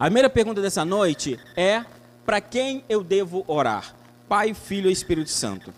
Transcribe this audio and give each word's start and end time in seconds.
A 0.00 0.04
primeira 0.04 0.30
pergunta 0.30 0.62
dessa 0.62 0.82
noite 0.82 1.38
é: 1.54 1.84
para 2.24 2.40
quem 2.40 2.82
eu 2.88 3.04
devo 3.04 3.44
orar? 3.46 3.94
Pai, 4.26 4.54
Filho 4.54 4.88
e 4.88 4.92
Espírito 4.94 5.28
Santo. 5.28 5.74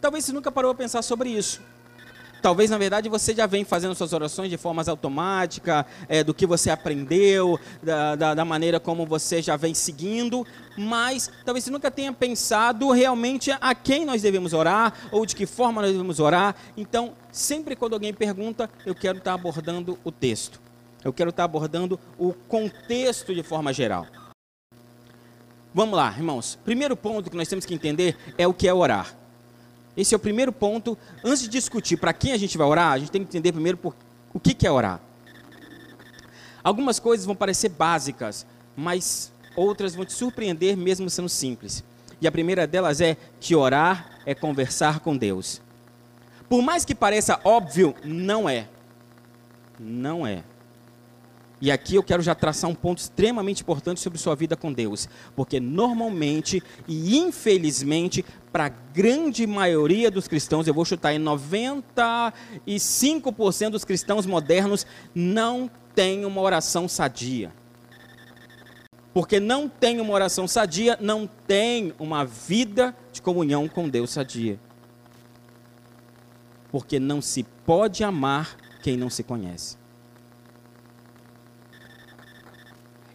Talvez 0.00 0.24
você 0.24 0.32
nunca 0.32 0.52
parou 0.52 0.70
a 0.70 0.74
pensar 0.74 1.02
sobre 1.02 1.30
isso. 1.30 1.60
Talvez, 2.40 2.70
na 2.70 2.78
verdade, 2.78 3.08
você 3.08 3.34
já 3.34 3.44
vem 3.46 3.64
fazendo 3.64 3.96
suas 3.96 4.12
orações 4.12 4.48
de 4.48 4.56
forma 4.56 4.84
automática, 4.86 5.84
é, 6.08 6.22
do 6.22 6.32
que 6.32 6.46
você 6.46 6.70
aprendeu, 6.70 7.58
da, 7.82 8.14
da, 8.14 8.34
da, 8.34 8.44
maneira 8.44 8.78
como 8.78 9.04
você 9.04 9.42
já 9.42 9.56
vem 9.56 9.74
seguindo, 9.74 10.46
mas 10.76 11.28
talvez 11.44 11.64
você 11.64 11.72
nunca 11.72 11.90
tenha 11.90 12.12
pensado 12.12 12.88
realmente 12.92 13.50
a 13.60 13.74
quem 13.74 14.04
nós 14.04 14.22
devemos 14.22 14.52
orar, 14.52 14.94
ou 15.10 15.26
de 15.26 15.34
que 15.34 15.46
forma 15.46 15.82
nós 15.82 15.90
devemos 15.90 16.20
orar. 16.20 16.54
Então, 16.76 17.14
sempre 17.32 17.74
quando 17.74 17.94
alguém 17.94 18.14
pergunta, 18.14 18.70
eu 18.86 18.94
quero 18.94 19.18
estar 19.18 19.34
abordando 19.34 19.98
o 20.04 20.12
texto. 20.12 20.67
Eu 21.04 21.12
quero 21.12 21.30
estar 21.30 21.44
abordando 21.44 21.98
o 22.18 22.32
contexto 22.32 23.34
de 23.34 23.42
forma 23.42 23.72
geral. 23.72 24.06
Vamos 25.72 25.96
lá, 25.96 26.12
irmãos. 26.16 26.58
Primeiro 26.64 26.96
ponto 26.96 27.30
que 27.30 27.36
nós 27.36 27.48
temos 27.48 27.64
que 27.64 27.74
entender 27.74 28.16
é 28.36 28.46
o 28.46 28.54
que 28.54 28.66
é 28.66 28.74
orar. 28.74 29.14
Esse 29.96 30.14
é 30.14 30.16
o 30.16 30.20
primeiro 30.20 30.52
ponto. 30.52 30.96
Antes 31.24 31.42
de 31.42 31.48
discutir 31.48 31.96
para 31.96 32.12
quem 32.12 32.32
a 32.32 32.36
gente 32.36 32.56
vai 32.56 32.66
orar, 32.66 32.92
a 32.92 32.98
gente 32.98 33.10
tem 33.10 33.22
que 33.22 33.28
entender 33.28 33.52
primeiro 33.52 33.78
por, 33.78 33.94
o 34.32 34.40
que, 34.40 34.54
que 34.54 34.66
é 34.66 34.70
orar. 34.70 35.00
Algumas 36.62 36.98
coisas 36.98 37.26
vão 37.26 37.36
parecer 37.36 37.68
básicas, 37.68 38.46
mas 38.76 39.32
outras 39.54 39.94
vão 39.94 40.04
te 40.04 40.12
surpreender 40.12 40.76
mesmo 40.76 41.08
sendo 41.08 41.28
simples. 41.28 41.84
E 42.20 42.26
a 42.26 42.32
primeira 42.32 42.66
delas 42.66 43.00
é 43.00 43.16
que 43.40 43.54
orar 43.54 44.18
é 44.26 44.34
conversar 44.34 45.00
com 45.00 45.16
Deus. 45.16 45.60
Por 46.48 46.62
mais 46.62 46.84
que 46.84 46.94
pareça 46.94 47.40
óbvio, 47.44 47.94
não 48.04 48.48
é. 48.48 48.68
Não 49.78 50.26
é. 50.26 50.42
E 51.60 51.72
aqui 51.72 51.96
eu 51.96 52.02
quero 52.02 52.22
já 52.22 52.34
traçar 52.34 52.70
um 52.70 52.74
ponto 52.74 52.98
extremamente 52.98 53.62
importante 53.62 54.00
sobre 54.00 54.18
sua 54.18 54.34
vida 54.36 54.56
com 54.56 54.72
Deus, 54.72 55.08
porque 55.34 55.58
normalmente 55.58 56.62
e 56.86 57.18
infelizmente, 57.18 58.24
para 58.52 58.66
a 58.66 58.68
grande 58.68 59.44
maioria 59.46 60.10
dos 60.10 60.28
cristãos, 60.28 60.68
eu 60.68 60.74
vou 60.74 60.84
chutar 60.84 61.12
em 61.12 61.18
95% 61.18 63.70
dos 63.70 63.84
cristãos 63.84 64.26
modernos 64.26 64.86
não 65.14 65.70
tem 65.94 66.24
uma 66.24 66.40
oração 66.40 66.86
sadia. 66.86 67.52
Porque 69.12 69.40
não 69.40 69.68
tem 69.68 70.00
uma 70.00 70.12
oração 70.12 70.46
sadia, 70.46 70.96
não 71.00 71.26
tem 71.26 71.92
uma 71.98 72.24
vida 72.24 72.94
de 73.12 73.20
comunhão 73.20 73.66
com 73.66 73.88
Deus 73.88 74.10
sadia. 74.10 74.60
Porque 76.70 77.00
não 77.00 77.20
se 77.20 77.42
pode 77.64 78.04
amar 78.04 78.56
quem 78.82 78.96
não 78.96 79.10
se 79.10 79.24
conhece. 79.24 79.77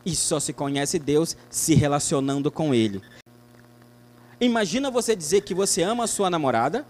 E 0.05 0.15
só 0.15 0.39
se 0.39 0.53
conhece 0.53 0.99
Deus 0.99 1.37
se 1.49 1.75
relacionando 1.75 2.51
com 2.51 2.73
Ele. 2.73 3.01
Imagina 4.39 4.91
você 4.91 5.15
dizer 5.15 5.41
que 5.41 5.53
você 5.53 5.81
ama 5.83 6.03
a 6.03 6.07
sua 6.07 6.29
namorada, 6.29 6.85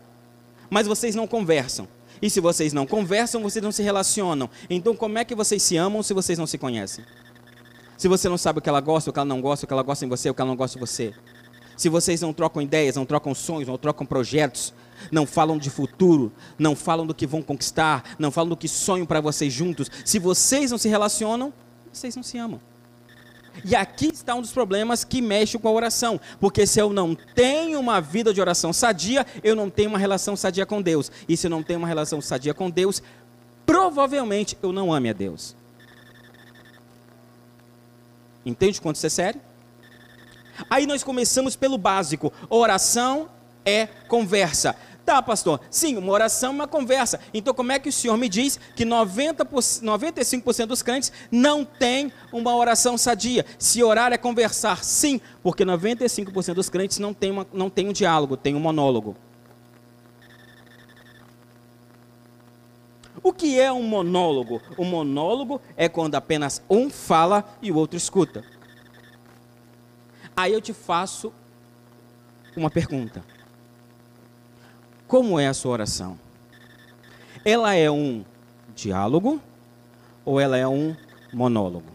mas 0.69 0.88
vocês 0.88 1.14
não 1.14 1.28
conversam. 1.28 1.88
E 2.22 2.30
se 2.30 2.39
vocês 2.39 2.73
não 2.73 2.88
conversam, 2.88 3.41
vocês 3.41 3.61
não 3.61 3.72
se 3.72 3.84
relacionam. 3.84 4.50
Então, 4.69 4.95
como 4.95 5.17
é 5.17 5.25
que 5.25 5.36
vocês 5.36 5.61
se 5.61 5.78
amam 5.78 6.02
se 6.02 6.14
vocês 6.14 6.39
não 6.39 6.47
se 6.47 6.58
conhecem? 6.58 7.06
Se 7.97 8.08
você 8.08 8.28
não 8.28 8.38
sabe 8.38 8.59
o 8.59 8.61
que 8.61 8.69
ela 8.69 8.81
gosta, 8.81 9.09
o 9.09 9.14
que 9.14 9.19
ela 9.19 9.25
não 9.25 9.41
gosta, 9.41 9.66
o 9.66 9.67
que 9.67 9.73
ela 9.73 9.84
gosta 9.84 10.06
em 10.06 10.09
você, 10.09 10.30
o 10.30 10.34
que 10.34 10.41
ela 10.41 10.50
não 10.50 10.58
gosta 10.58 10.80
de 10.80 10.80
você. 10.80 11.14
Se 11.78 11.89
vocês 11.89 12.22
não 12.22 12.34
trocam 12.34 12.61
ideias, 12.61 12.95
não 12.95 13.06
trocam 13.06 13.36
sonhos, 13.36 13.67
não 13.67 13.78
trocam 13.78 14.06
projetos, 14.06 14.73
não 15.11 15.25
falam 15.25 15.58
de 15.58 15.69
futuro, 15.69 16.31
não 16.58 16.75
falam 16.75 17.06
do 17.06 17.14
que 17.14 17.28
vão 17.28 17.41
conquistar, 17.41 18.16
não 18.17 18.31
falam 18.31 18.50
do 18.50 18.58
que 18.58 18.67
sonham 18.67 19.06
para 19.06 19.22
vocês 19.22 19.52
juntos. 19.52 19.89
Se 20.06 20.17
vocês 20.17 20.72
não 20.72 20.78
se 20.78 20.88
relacionam, 20.89 21.53
vocês 21.91 22.16
não 22.16 22.23
se 22.23 22.38
amam. 22.38 22.59
E 23.64 23.76
aqui 23.76 24.08
está 24.14 24.36
um 24.36 24.42
dos 24.42 24.52
problemas 24.52 25.04
que 25.04 25.22
mexe 25.22 25.58
com 25.58 25.68
a 25.68 25.72
oração. 25.72 26.20
Porque 26.40 26.66
se 26.66 26.80
eu 26.80 26.92
não 26.92 27.16
tenho 27.16 27.80
uma 27.80 28.02
vida 28.02 28.34
de 28.34 28.42
oração 28.42 28.73
sadia, 28.73 29.26
eu 29.44 29.56
não 29.56 29.70
tenho 29.70 29.90
uma 29.90 30.00
relação 30.00 30.36
sadia 30.36 30.66
com 30.66 30.81
Deus. 30.81 31.12
E 31.28 31.38
se 31.38 31.47
eu 31.47 31.52
não 31.52 31.64
tenho 31.64 31.80
uma 31.80 31.88
relação 31.88 32.22
sadia 32.22 32.53
com 32.53 32.69
Deus, 32.69 33.02
provavelmente 33.66 34.58
eu 34.62 34.72
não 34.72 34.94
ame 34.94 35.09
a 35.09 35.14
Deus. 35.14 35.56
Entende 38.46 38.81
quanto 38.81 38.97
isso 38.97 39.06
é 39.06 39.09
sério? 39.09 39.41
Aí 40.70 40.85
nós 40.85 41.03
começamos 41.03 41.56
pelo 41.56 41.78
básico. 41.78 42.31
Oração 42.50 43.30
é 43.66 43.88
conversa. 44.08 44.75
Tá, 45.06 45.22
pastor. 45.22 45.59
Sim, 45.69 45.97
uma 45.97 46.14
oração 46.14 46.52
é 46.52 46.56
uma 46.56 46.68
conversa. 46.68 47.19
Então, 47.34 47.53
como 47.53 47.74
é 47.74 47.80
que 47.80 47.90
o 47.90 47.91
senhor 47.91 48.18
me 48.18 48.30
diz 48.30 48.58
que 48.75 48.86
90 48.86 49.44
95% 49.46 50.66
dos 50.66 50.81
crentes 50.81 51.12
não 51.30 51.66
tem 51.66 52.12
uma 52.31 52.56
oração 52.56 52.97
sadia? 52.97 53.46
Se 53.59 53.84
orar 53.84 54.14
é 54.14 54.18
conversar, 54.18 54.81
sim, 54.84 55.19
porque 55.41 55.66
95% 55.66 56.53
dos 56.53 56.69
crentes 56.69 57.00
não 57.00 57.14
tem, 57.14 57.31
uma, 57.31 57.46
não 57.52 57.69
tem 57.69 57.90
um 57.90 57.94
diálogo, 57.94 58.38
tem 58.38 58.56
um 58.56 58.59
monólogo. 58.62 59.16
O 63.22 63.34
que 63.34 63.59
é 63.59 63.72
um 63.72 63.84
monólogo? 63.84 64.62
O 64.78 64.85
monólogo 64.85 65.62
é 65.75 65.90
quando 65.90 66.16
apenas 66.16 66.62
um 66.70 66.90
fala 66.90 67.44
e 67.62 67.72
o 67.72 67.75
outro 67.75 67.97
escuta. 67.97 68.44
Aí 70.35 70.53
eu 70.53 70.62
te 70.62 70.74
faço 70.74 71.34
uma 72.56 72.70
pergunta. 72.70 73.33
Como 75.13 75.40
é 75.40 75.46
a 75.46 75.53
sua 75.53 75.74
oração? 75.74 76.19
Ela 77.46 77.75
é 77.75 77.91
um 77.91 78.25
diálogo 78.74 79.40
ou 80.25 80.40
ela 80.40 80.57
é 80.57 80.68
um 80.68 80.96
monólogo? 81.31 81.91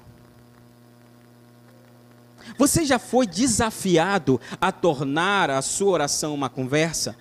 Você 2.56 2.84
já 2.84 2.96
foi 2.96 3.26
desafiado 3.26 4.40
a 4.60 4.70
tornar 4.70 5.50
a 5.50 5.60
sua 5.62 5.90
oração 5.90 6.32
uma 6.32 6.48
conversa? 6.48 7.16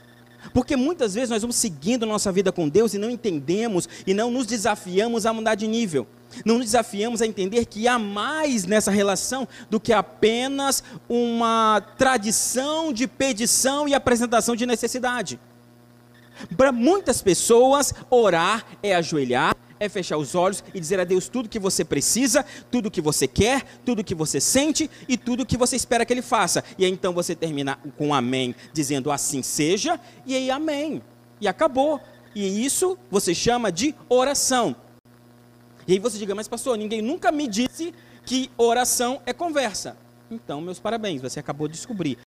Porque 0.53 0.75
muitas 0.75 1.15
vezes 1.15 1.31
nós 1.31 1.41
vamos 1.41 1.55
seguindo 1.55 2.05
nossa 2.05 2.31
vida 2.31 2.51
com 2.51 2.69
Deus 2.69 2.93
e 2.93 2.99
não 2.99 3.09
entendemos 3.09 3.89
e 4.05 4.13
não 4.13 4.29
nos 4.29 4.45
desafiamos 4.45 5.25
a 5.25 5.33
mudar 5.33 5.55
de 5.55 5.65
nível. 5.65 6.05
Não 6.45 6.57
nos 6.59 6.65
desafiamos 6.65 7.23
a 7.23 7.25
entender 7.25 7.65
que 7.65 7.87
há 7.87 7.97
mais 7.97 8.67
nessa 8.67 8.91
relação 8.91 9.47
do 9.67 9.79
que 9.79 9.91
apenas 9.91 10.83
uma 11.09 11.81
tradição 11.97 12.93
de 12.93 13.07
pedição 13.07 13.87
e 13.87 13.95
apresentação 13.95 14.55
de 14.55 14.67
necessidade. 14.67 15.39
Para 16.55 16.71
muitas 16.71 17.21
pessoas, 17.21 17.93
orar 18.09 18.65
é 18.81 18.95
ajoelhar, 18.95 19.55
é 19.79 19.87
fechar 19.87 20.17
os 20.17 20.35
olhos 20.35 20.63
e 20.73 20.79
dizer 20.79 20.99
a 20.99 21.03
Deus 21.03 21.27
tudo 21.27 21.49
que 21.49 21.59
você 21.59 21.85
precisa, 21.85 22.45
tudo 22.71 22.91
que 22.91 23.01
você 23.01 23.27
quer, 23.27 23.63
tudo 23.85 24.03
que 24.03 24.15
você 24.15 24.39
sente 24.39 24.89
e 25.07 25.17
tudo 25.17 25.45
que 25.45 25.57
você 25.57 25.75
espera 25.75 26.05
que 26.05 26.13
Ele 26.13 26.21
faça. 26.21 26.63
E 26.77 26.85
aí, 26.85 26.91
então 26.91 27.13
você 27.13 27.35
termina 27.35 27.77
com 27.97 28.13
amém, 28.13 28.55
dizendo 28.73 29.11
assim 29.11 29.41
seja, 29.43 29.99
e 30.25 30.35
aí 30.35 30.49
amém. 30.49 31.01
E 31.39 31.47
acabou. 31.47 32.01
E 32.33 32.65
isso 32.65 32.97
você 33.09 33.33
chama 33.33 33.71
de 33.71 33.95
oração. 34.09 34.75
E 35.87 35.93
aí 35.93 35.99
você 35.99 36.17
diga, 36.17 36.35
mas 36.35 36.47
pastor, 36.47 36.77
ninguém 36.77 37.01
nunca 37.01 37.31
me 37.31 37.47
disse 37.47 37.93
que 38.25 38.51
oração 38.57 39.21
é 39.25 39.33
conversa. 39.33 39.97
Então, 40.29 40.59
meus 40.59 40.79
parabéns, 40.79 41.21
você 41.21 41.39
acabou 41.39 41.67
de 41.67 41.75
descobrir. 41.75 42.17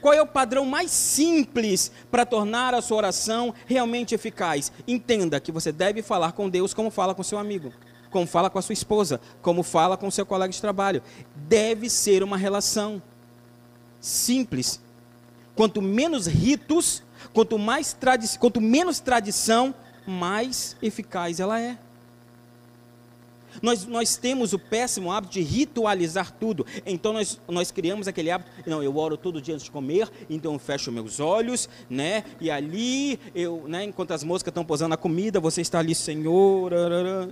Qual 0.00 0.14
é 0.14 0.22
o 0.22 0.26
padrão 0.26 0.64
mais 0.64 0.90
simples 0.90 1.92
para 2.10 2.24
tornar 2.24 2.74
a 2.74 2.80
sua 2.80 2.96
oração 2.96 3.54
realmente 3.66 4.14
eficaz? 4.14 4.72
Entenda 4.86 5.40
que 5.40 5.52
você 5.52 5.70
deve 5.70 6.02
falar 6.02 6.32
com 6.32 6.48
Deus 6.48 6.72
como 6.72 6.90
fala 6.90 7.14
com 7.14 7.22
seu 7.22 7.38
amigo, 7.38 7.72
como 8.10 8.26
fala 8.26 8.48
com 8.48 8.58
a 8.58 8.62
sua 8.62 8.72
esposa, 8.72 9.20
como 9.42 9.62
fala 9.62 9.96
com 9.96 10.10
seu 10.10 10.24
colega 10.24 10.52
de 10.52 10.60
trabalho. 10.60 11.02
Deve 11.36 11.90
ser 11.90 12.22
uma 12.22 12.36
relação 12.36 13.02
simples. 14.00 14.80
Quanto 15.54 15.82
menos 15.82 16.26
ritos, 16.26 17.02
quanto, 17.34 17.58
mais 17.58 17.96
quanto 18.38 18.60
menos 18.60 19.00
tradição, 19.00 19.74
mais 20.06 20.76
eficaz 20.80 21.40
ela 21.40 21.60
é. 21.60 21.76
Nós, 23.62 23.86
nós 23.86 24.16
temos 24.16 24.52
o 24.52 24.58
péssimo 24.58 25.12
hábito 25.12 25.34
de 25.34 25.42
ritualizar 25.42 26.32
tudo. 26.32 26.66
Então 26.86 27.12
nós, 27.12 27.40
nós 27.48 27.70
criamos 27.70 28.08
aquele 28.08 28.30
hábito, 28.30 28.50
não, 28.66 28.82
eu 28.82 28.96
oro 28.96 29.16
todo 29.16 29.40
dia 29.40 29.54
antes 29.54 29.64
de 29.64 29.70
comer, 29.70 30.08
então 30.28 30.52
eu 30.52 30.58
fecho 30.58 30.92
meus 30.92 31.20
olhos, 31.20 31.68
né? 31.88 32.24
E 32.40 32.50
ali, 32.50 33.18
eu, 33.34 33.64
né, 33.66 33.84
enquanto 33.84 34.12
as 34.12 34.24
moscas 34.24 34.50
estão 34.50 34.64
posando 34.64 34.94
a 34.94 34.96
comida, 34.96 35.40
você 35.40 35.60
está 35.60 35.78
ali, 35.78 35.94
Senhor. 35.94 36.72
Arará. 36.72 37.28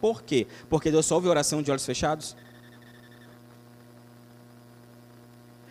Por 0.00 0.22
quê? 0.22 0.46
Porque 0.68 0.90
Deus 0.90 1.06
só 1.06 1.16
ouve 1.16 1.28
oração 1.28 1.62
de 1.62 1.70
olhos 1.70 1.84
fechados? 1.84 2.36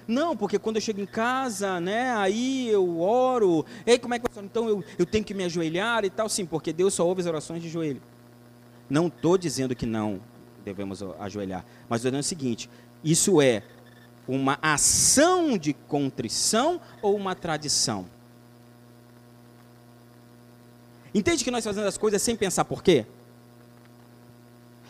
Não, 0.07 0.38
porque 0.38 0.57
quando 0.57 0.77
eu 0.77 0.81
chego 0.81 1.01
em 1.01 1.06
casa, 1.06 1.81
né, 1.81 2.11
aí 2.15 2.69
eu 2.69 3.01
oro. 3.01 3.65
Ei, 3.85 4.00
como 4.00 4.13
é 4.13 4.19
que 4.19 4.25
eu 4.25 4.44
Então 4.44 4.69
eu, 4.69 4.83
eu 4.97 5.06
tenho 5.06 5.23
que 5.23 5.33
me 5.33 5.44
ajoelhar 5.44 6.06
e 6.06 6.09
tal. 6.09 6.29
Sim, 6.29 6.45
porque 6.45 6.71
Deus 6.71 6.94
só 6.94 7.06
ouve 7.06 7.21
as 7.21 7.27
orações 7.27 7.61
de 7.61 7.69
joelho. 7.69 8.01
Não 8.89 9.07
estou 9.07 9.37
dizendo 9.37 9.75
que 9.75 9.85
não 9.85 10.21
devemos 10.63 11.01
ajoelhar, 11.19 11.65
mas 11.89 11.99
estou 11.99 12.11
dizendo 12.11 12.21
o 12.21 12.23
seguinte: 12.23 12.69
isso 13.03 13.41
é 13.41 13.63
uma 14.27 14.57
ação 14.61 15.57
de 15.57 15.73
contrição 15.73 16.79
ou 17.01 17.15
uma 17.15 17.35
tradição? 17.35 18.05
Entende 21.13 21.43
que 21.43 21.51
nós 21.51 21.63
fazemos 21.63 21.87
as 21.87 21.97
coisas 21.97 22.21
sem 22.21 22.35
pensar 22.35 22.65
por 22.65 22.83
quê? 22.83 23.05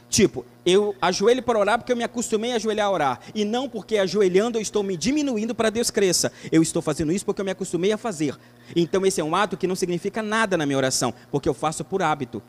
Tipo, 0.10 0.46
eu 0.66 0.96
ajoelho 1.02 1.44
para 1.44 1.60
orar 1.60 1.78
porque 1.78 1.92
eu 1.92 1.98
me 1.98 2.04
acostumei 2.04 2.54
a 2.54 2.56
ajoelhar 2.56 2.88
a 2.88 2.92
orar. 2.92 3.20
E 3.36 3.44
não 3.44 3.70
porque 3.70 3.98
ajoelhando 3.98 4.58
eu 4.58 4.62
estou 4.62 4.82
me 4.82 4.96
diminuindo 4.96 5.54
para 5.54 5.70
Deus 5.70 5.92
cresça. 5.92 6.32
Eu 6.52 6.62
estou 6.62 6.82
fazendo 6.82 7.12
isso 7.12 7.26
porque 7.26 7.42
eu 7.42 7.46
me 7.46 7.52
acostumei 7.52 7.92
a 7.92 7.98
fazer. 7.98 8.36
Então 8.76 9.06
esse 9.06 9.20
é 9.20 9.24
um 9.24 9.36
ato 9.36 9.58
que 9.58 9.68
não 9.68 9.76
significa 9.76 10.22
nada 10.22 10.58
na 10.58 10.66
minha 10.66 10.78
oração, 10.78 11.14
porque 11.30 11.48
eu 11.48 11.54
faço 11.54 11.84
por 11.84 12.02
hábito. 12.02 12.42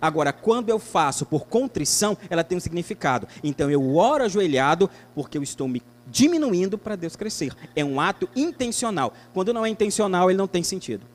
Agora, 0.00 0.32
quando 0.32 0.70
eu 0.70 0.78
faço 0.78 1.26
por 1.26 1.46
contrição, 1.46 2.16
ela 2.28 2.44
tem 2.44 2.58
um 2.58 2.60
significado. 2.60 3.26
Então 3.42 3.70
eu 3.70 3.96
oro 3.96 4.24
ajoelhado 4.24 4.90
porque 5.14 5.38
eu 5.38 5.42
estou 5.42 5.68
me 5.68 5.82
diminuindo 6.06 6.78
para 6.78 6.96
Deus 6.96 7.16
crescer. 7.16 7.52
É 7.74 7.84
um 7.84 8.00
ato 8.00 8.28
intencional. 8.36 9.12
Quando 9.32 9.52
não 9.52 9.64
é 9.64 9.68
intencional, 9.68 10.30
ele 10.30 10.38
não 10.38 10.46
tem 10.46 10.62
sentido. 10.62 11.06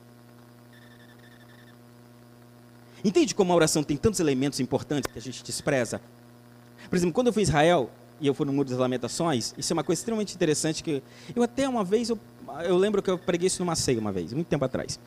Entende 3.04 3.34
como 3.34 3.52
a 3.52 3.56
oração 3.56 3.82
tem 3.82 3.96
tantos 3.96 4.20
elementos 4.20 4.60
importantes 4.60 5.10
que 5.10 5.18
a 5.18 5.22
gente 5.22 5.42
despreza? 5.42 6.00
Por 6.88 6.96
exemplo, 6.96 7.12
quando 7.12 7.28
eu 7.28 7.32
fui 7.32 7.42
em 7.42 7.44
Israel 7.44 7.90
e 8.20 8.26
eu 8.26 8.34
fui 8.34 8.46
no 8.46 8.52
Muro 8.52 8.68
das 8.68 8.78
Lamentações, 8.78 9.52
isso 9.58 9.72
é 9.72 9.74
uma 9.74 9.82
coisa 9.82 10.00
extremamente 10.00 10.34
interessante 10.34 10.84
que 10.84 11.02
eu 11.34 11.42
até 11.42 11.68
uma 11.68 11.82
vez 11.82 12.10
eu, 12.10 12.18
eu 12.64 12.76
lembro 12.76 13.02
que 13.02 13.10
eu 13.10 13.18
preguei 13.18 13.46
isso 13.46 13.62
numa 13.62 13.74
ceia 13.74 13.98
uma 13.98 14.12
vez, 14.12 14.32
muito 14.32 14.46
tempo 14.46 14.64
atrás. 14.64 14.98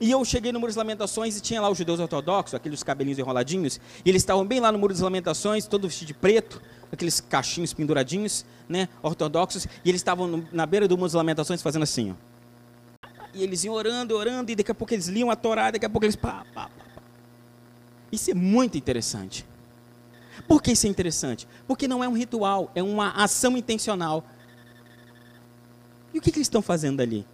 E 0.00 0.10
eu 0.10 0.24
cheguei 0.24 0.52
no 0.52 0.60
Muro 0.60 0.70
das 0.70 0.76
Lamentações 0.76 1.36
e 1.36 1.40
tinha 1.40 1.60
lá 1.60 1.70
os 1.70 1.78
judeus 1.78 2.00
ortodoxos, 2.00 2.54
aqueles 2.54 2.82
cabelinhos 2.82 3.18
enroladinhos, 3.18 3.80
e 4.04 4.08
eles 4.08 4.22
estavam 4.22 4.46
bem 4.46 4.60
lá 4.60 4.70
no 4.70 4.78
Muro 4.78 4.92
das 4.92 5.02
Lamentações, 5.02 5.66
todo 5.66 5.88
vestido 5.88 6.08
de 6.08 6.14
preto, 6.14 6.60
aqueles 6.92 7.20
cachinhos 7.20 7.72
penduradinhos, 7.72 8.44
né, 8.68 8.88
ortodoxos, 9.02 9.66
e 9.84 9.88
eles 9.88 10.00
estavam 10.00 10.44
na 10.52 10.66
beira 10.66 10.86
do 10.86 10.96
Muro 10.96 11.06
das 11.06 11.14
Lamentações 11.14 11.62
fazendo 11.62 11.82
assim, 11.82 12.12
ó. 12.12 12.14
E 13.32 13.44
eles 13.44 13.62
iam 13.62 13.74
orando, 13.74 14.16
orando, 14.16 14.50
e 14.50 14.56
daqui 14.56 14.72
a 14.72 14.74
pouco 14.74 14.92
eles 14.92 15.06
liam 15.06 15.30
a 15.30 15.36
Torá, 15.36 15.70
daqui 15.70 15.86
a 15.86 15.90
pouco 15.90 16.04
eles 16.04 16.16
pá, 16.16 16.44
pá, 16.52 16.68
pá, 16.68 16.70
isso 18.10 18.30
é 18.30 18.34
muito 18.34 18.76
interessante. 18.76 19.46
Por 20.48 20.62
que 20.62 20.72
isso 20.72 20.86
é 20.86 20.90
interessante? 20.90 21.46
Porque 21.66 21.86
não 21.86 22.02
é 22.02 22.08
um 22.08 22.16
ritual, 22.16 22.70
é 22.74 22.82
uma 22.82 23.10
ação 23.10 23.56
intencional. 23.56 24.24
E 26.12 26.18
o 26.18 26.20
que, 26.20 26.30
que 26.30 26.38
eles 26.38 26.46
estão 26.46 26.62
fazendo 26.62 27.00
ali? 27.00 27.26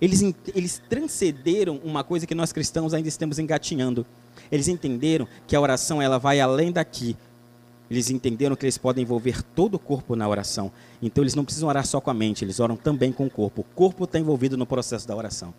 Eles, 0.00 0.22
eles 0.54 0.80
transcederam 0.88 1.80
uma 1.84 2.02
coisa 2.02 2.26
que 2.26 2.34
nós 2.34 2.52
cristãos 2.52 2.94
ainda 2.94 3.08
estamos 3.08 3.38
engatinhando. 3.38 4.06
Eles 4.50 4.68
entenderam 4.68 5.28
que 5.46 5.54
a 5.54 5.60
oração 5.60 6.00
ela 6.00 6.18
vai 6.18 6.40
além 6.40 6.72
daqui. 6.72 7.16
Eles 7.90 8.08
entenderam 8.08 8.54
que 8.54 8.64
eles 8.64 8.78
podem 8.78 9.02
envolver 9.02 9.42
todo 9.42 9.74
o 9.74 9.78
corpo 9.78 10.14
na 10.14 10.26
oração. 10.28 10.72
Então 11.02 11.22
eles 11.22 11.34
não 11.34 11.44
precisam 11.44 11.68
orar 11.68 11.84
só 11.84 12.00
com 12.00 12.10
a 12.10 12.14
mente, 12.14 12.44
eles 12.44 12.60
oram 12.60 12.76
também 12.76 13.12
com 13.12 13.26
o 13.26 13.30
corpo. 13.30 13.62
O 13.62 13.64
corpo 13.64 14.04
está 14.04 14.18
envolvido 14.18 14.56
no 14.56 14.64
processo 14.64 15.06
da 15.06 15.14
oração. 15.14 15.52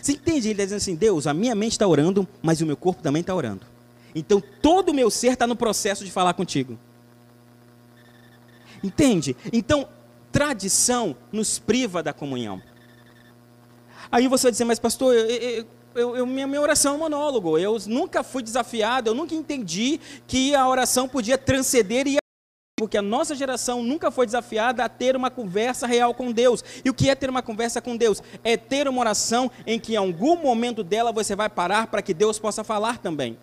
Você 0.00 0.12
entende? 0.12 0.48
Ele 0.48 0.52
está 0.52 0.64
dizendo 0.64 0.78
assim: 0.78 0.94
Deus, 0.94 1.26
a 1.26 1.34
minha 1.34 1.54
mente 1.54 1.72
está 1.72 1.86
orando, 1.86 2.26
mas 2.40 2.60
o 2.60 2.66
meu 2.66 2.76
corpo 2.76 3.02
também 3.02 3.20
está 3.20 3.34
orando. 3.34 3.66
Então 4.14 4.42
todo 4.62 4.90
o 4.90 4.94
meu 4.94 5.10
ser 5.10 5.32
está 5.32 5.46
no 5.46 5.56
processo 5.56 6.04
de 6.04 6.10
falar 6.10 6.34
contigo. 6.34 6.78
Entende? 8.82 9.36
Então, 9.52 9.88
tradição 10.30 11.16
nos 11.30 11.58
priva 11.58 12.02
da 12.02 12.12
comunhão. 12.12 12.62
Aí 14.10 14.28
você 14.28 14.44
vai 14.44 14.52
dizer, 14.52 14.64
mas 14.64 14.78
pastor, 14.78 15.14
eu, 15.14 15.66
eu, 15.94 16.16
eu, 16.16 16.26
minha, 16.26 16.46
minha 16.46 16.60
oração 16.60 16.94
é 16.94 16.96
um 16.96 17.00
monólogo. 17.00 17.58
Eu 17.58 17.76
nunca 17.86 18.22
fui 18.22 18.42
desafiado, 18.42 19.10
eu 19.10 19.14
nunca 19.14 19.34
entendi 19.34 20.00
que 20.26 20.54
a 20.54 20.68
oração 20.68 21.08
podia 21.08 21.38
transcender 21.38 22.06
e 22.06 22.22
porque 22.82 22.98
a 22.98 23.02
nossa 23.02 23.36
geração 23.36 23.80
nunca 23.80 24.10
foi 24.10 24.26
desafiada 24.26 24.84
a 24.84 24.88
ter 24.88 25.14
uma 25.14 25.30
conversa 25.30 25.86
real 25.86 26.12
com 26.12 26.32
Deus. 26.32 26.64
E 26.84 26.90
o 26.90 26.94
que 26.94 27.08
é 27.08 27.14
ter 27.14 27.30
uma 27.30 27.40
conversa 27.40 27.80
com 27.80 27.96
Deus? 27.96 28.20
É 28.42 28.56
ter 28.56 28.88
uma 28.88 29.00
oração 29.00 29.48
em 29.64 29.78
que 29.78 29.92
em 29.92 29.96
algum 29.96 30.36
momento 30.36 30.82
dela 30.82 31.12
você 31.12 31.36
vai 31.36 31.48
parar 31.48 31.86
para 31.86 32.02
que 32.02 32.12
Deus 32.12 32.40
possa 32.40 32.64
falar 32.64 32.98
também. 32.98 33.38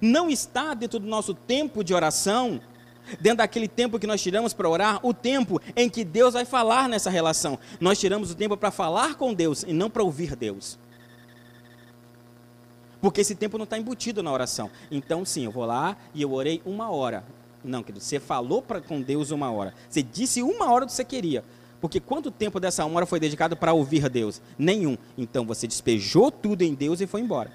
Não 0.00 0.28
está 0.28 0.74
dentro 0.74 0.98
do 0.98 1.06
nosso 1.06 1.32
tempo 1.32 1.84
de 1.84 1.94
oração, 1.94 2.60
dentro 3.20 3.38
daquele 3.38 3.68
tempo 3.68 3.98
que 3.98 4.06
nós 4.06 4.22
tiramos 4.22 4.52
para 4.52 4.68
orar, 4.68 5.00
o 5.04 5.12
tempo 5.14 5.60
em 5.76 5.88
que 5.88 6.04
Deus 6.04 6.34
vai 6.34 6.44
falar 6.44 6.88
nessa 6.88 7.10
relação. 7.10 7.58
Nós 7.80 7.98
tiramos 7.98 8.30
o 8.30 8.34
tempo 8.34 8.56
para 8.56 8.70
falar 8.70 9.14
com 9.14 9.32
Deus 9.34 9.62
e 9.62 9.72
não 9.72 9.90
para 9.90 10.02
ouvir 10.02 10.36
Deus. 10.36 10.78
Porque 13.00 13.20
esse 13.20 13.34
tempo 13.34 13.58
não 13.58 13.64
está 13.64 13.78
embutido 13.78 14.22
na 14.22 14.32
oração. 14.32 14.70
Então, 14.90 15.24
sim, 15.24 15.44
eu 15.44 15.50
vou 15.50 15.64
lá 15.64 15.96
e 16.14 16.22
eu 16.22 16.32
orei 16.32 16.60
uma 16.64 16.90
hora. 16.90 17.24
Não, 17.62 17.82
querido, 17.82 18.02
você 18.02 18.18
falou 18.18 18.60
pra, 18.60 18.80
com 18.80 19.00
Deus 19.00 19.30
uma 19.30 19.50
hora. 19.50 19.74
Você 19.88 20.02
disse 20.02 20.42
uma 20.42 20.70
hora 20.70 20.84
do 20.84 20.88
que 20.88 20.94
você 20.94 21.04
queria. 21.04 21.44
Porque 21.80 22.00
quanto 22.00 22.30
tempo 22.30 22.58
dessa 22.58 22.84
hora 22.84 23.06
foi 23.06 23.20
dedicado 23.20 23.56
para 23.56 23.72
ouvir 23.72 24.08
Deus? 24.08 24.40
Nenhum. 24.58 24.98
Então 25.16 25.46
você 25.46 25.66
despejou 25.66 26.30
tudo 26.30 26.62
em 26.62 26.74
Deus 26.74 27.00
e 27.00 27.06
foi 27.06 27.20
embora. 27.20 27.52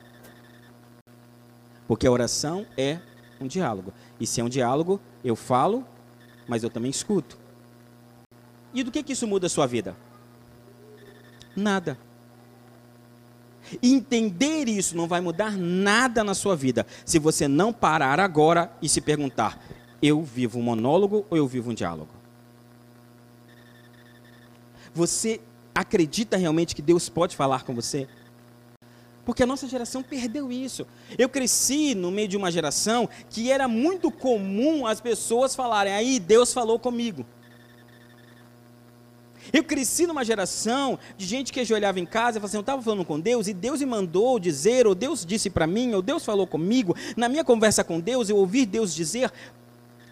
Porque 1.88 2.07
a 2.07 2.11
oração 2.11 2.65
é 2.77 3.00
um 3.39 3.47
diálogo. 3.47 3.94
E 4.23 4.25
se 4.25 4.39
é 4.39 4.43
um 4.43 4.47
diálogo, 4.47 5.01
eu 5.21 5.35
falo, 5.35 5.85
mas 6.47 6.63
eu 6.63 6.69
também 6.69 6.89
escuto. 6.89 7.37
E 8.73 8.81
do 8.81 8.89
que, 8.89 9.03
que 9.03 9.11
isso 9.11 9.27
muda 9.27 9.47
a 9.47 9.49
sua 9.49 9.67
vida? 9.67 9.97
Nada. 11.53 11.97
Entender 13.81 14.69
isso 14.69 14.95
não 14.95 15.09
vai 15.09 15.19
mudar 15.19 15.57
nada 15.57 16.23
na 16.23 16.33
sua 16.33 16.55
vida 16.55 16.87
se 17.03 17.19
você 17.19 17.49
não 17.49 17.73
parar 17.73 18.17
agora 18.17 18.71
e 18.81 18.87
se 18.87 19.01
perguntar: 19.01 19.61
eu 20.01 20.21
vivo 20.21 20.57
um 20.57 20.63
monólogo 20.63 21.25
ou 21.29 21.37
eu 21.37 21.45
vivo 21.45 21.71
um 21.71 21.73
diálogo? 21.73 22.13
Você 24.93 25.41
acredita 25.75 26.37
realmente 26.37 26.73
que 26.73 26.81
Deus 26.81 27.09
pode 27.09 27.35
falar 27.35 27.65
com 27.65 27.75
você? 27.75 28.07
Porque 29.25 29.43
a 29.43 29.45
nossa 29.45 29.67
geração 29.67 30.03
perdeu 30.03 30.51
isso. 30.51 30.85
Eu 31.17 31.29
cresci 31.29 31.95
no 31.95 32.11
meio 32.11 32.27
de 32.27 32.35
uma 32.35 32.51
geração 32.51 33.07
que 33.29 33.51
era 33.51 33.67
muito 33.67 34.11
comum 34.11 34.85
as 34.85 34.99
pessoas 34.99 35.55
falarem: 35.55 35.93
aí 35.93 36.19
Deus 36.19 36.53
falou 36.53 36.77
comigo. 36.77 37.25
Eu 39.51 39.63
cresci 39.63 40.07
numa 40.07 40.23
geração 40.23 40.97
de 41.17 41.25
gente 41.25 41.51
que 41.51 41.59
ajoelhava 41.59 41.99
em 41.99 42.05
casa 42.05 42.37
e 42.37 42.39
falava 42.39 42.45
assim: 42.47 42.57
eu 42.57 42.61
estava 42.61 42.81
falando 42.81 43.03
com 43.03 43.19
Deus 43.19 43.47
e 43.47 43.53
Deus 43.53 43.79
me 43.79 43.85
mandou 43.85 44.39
dizer, 44.39 44.87
ou 44.87 44.95
Deus 44.95 45.25
disse 45.25 45.49
para 45.49 45.67
mim, 45.67 45.93
ou 45.93 46.01
Deus 46.01 46.23
falou 46.23 46.47
comigo. 46.47 46.95
Na 47.17 47.27
minha 47.27 47.43
conversa 47.43 47.83
com 47.83 47.99
Deus, 47.99 48.29
eu 48.29 48.37
ouvi 48.37 48.65
Deus 48.65 48.93
dizer. 48.93 49.31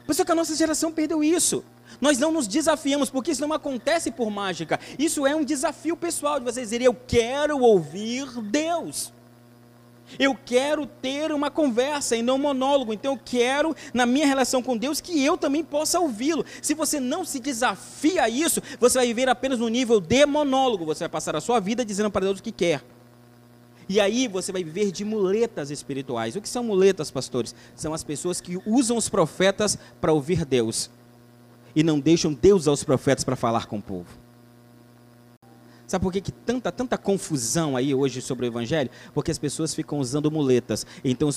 Pessoal, 0.05 0.25
que 0.25 0.31
a 0.31 0.35
nossa 0.35 0.55
geração 0.55 0.91
perdeu 0.91 1.23
isso. 1.23 1.63
Nós 1.99 2.17
não 2.17 2.31
nos 2.31 2.47
desafiamos, 2.47 3.09
porque 3.09 3.31
isso 3.31 3.41
não 3.41 3.53
acontece 3.53 4.11
por 4.11 4.29
mágica. 4.29 4.79
Isso 4.97 5.25
é 5.25 5.35
um 5.35 5.43
desafio 5.43 5.97
pessoal 5.97 6.39
de 6.39 6.45
vocês 6.45 6.67
dizerem: 6.67 6.85
eu 6.85 6.93
quero 6.93 7.59
ouvir 7.59 8.25
Deus. 8.41 9.11
Eu 10.19 10.35
quero 10.45 10.85
ter 10.85 11.31
uma 11.31 11.49
conversa 11.49 12.15
e 12.15 12.21
não 12.21 12.35
um 12.35 12.39
monólogo. 12.39 12.93
Então 12.93 13.13
eu 13.13 13.19
quero, 13.23 13.75
na 13.93 14.05
minha 14.05 14.25
relação 14.25 14.61
com 14.61 14.75
Deus, 14.75 14.99
que 14.99 15.23
eu 15.23 15.37
também 15.37 15.63
possa 15.63 15.99
ouvi-lo. 15.99 16.45
Se 16.61 16.73
você 16.73 16.99
não 16.99 17.23
se 17.23 17.39
desafia 17.39 18.23
a 18.23 18.29
isso, 18.29 18.61
você 18.79 18.97
vai 18.97 19.07
viver 19.07 19.29
apenas 19.29 19.59
no 19.59 19.69
nível 19.69 19.99
de 19.99 20.25
monólogo. 20.25 20.85
Você 20.85 20.99
vai 20.99 21.09
passar 21.09 21.35
a 21.35 21.41
sua 21.41 21.59
vida 21.59 21.85
dizendo 21.85 22.11
para 22.11 22.25
Deus 22.25 22.39
o 22.39 22.43
que 22.43 22.51
quer. 22.51 22.83
E 23.91 23.99
aí 23.99 24.25
você 24.25 24.53
vai 24.53 24.63
viver 24.63 24.89
de 24.89 25.03
muletas 25.03 25.69
espirituais. 25.69 26.37
O 26.37 26.41
que 26.41 26.47
são 26.47 26.63
muletas, 26.63 27.11
pastores? 27.11 27.53
São 27.75 27.93
as 27.93 28.05
pessoas 28.05 28.39
que 28.39 28.57
usam 28.65 28.95
os 28.95 29.09
profetas 29.09 29.77
para 29.99 30.13
ouvir 30.13 30.45
Deus 30.45 30.89
e 31.75 31.83
não 31.83 31.99
deixam 31.99 32.33
Deus 32.33 32.69
aos 32.69 32.85
profetas 32.85 33.25
para 33.25 33.35
falar 33.35 33.65
com 33.65 33.79
o 33.79 33.81
povo. 33.81 34.07
Sabe 35.85 36.03
por 36.03 36.13
que, 36.13 36.21
que 36.21 36.31
tanta, 36.31 36.71
tanta 36.71 36.97
confusão 36.97 37.75
aí 37.75 37.93
hoje 37.93 38.21
sobre 38.21 38.45
o 38.45 38.47
Evangelho? 38.47 38.89
Porque 39.13 39.29
as 39.29 39.37
pessoas 39.37 39.75
ficam 39.75 39.99
usando 39.99 40.31
muletas. 40.31 40.85
Então 41.03 41.27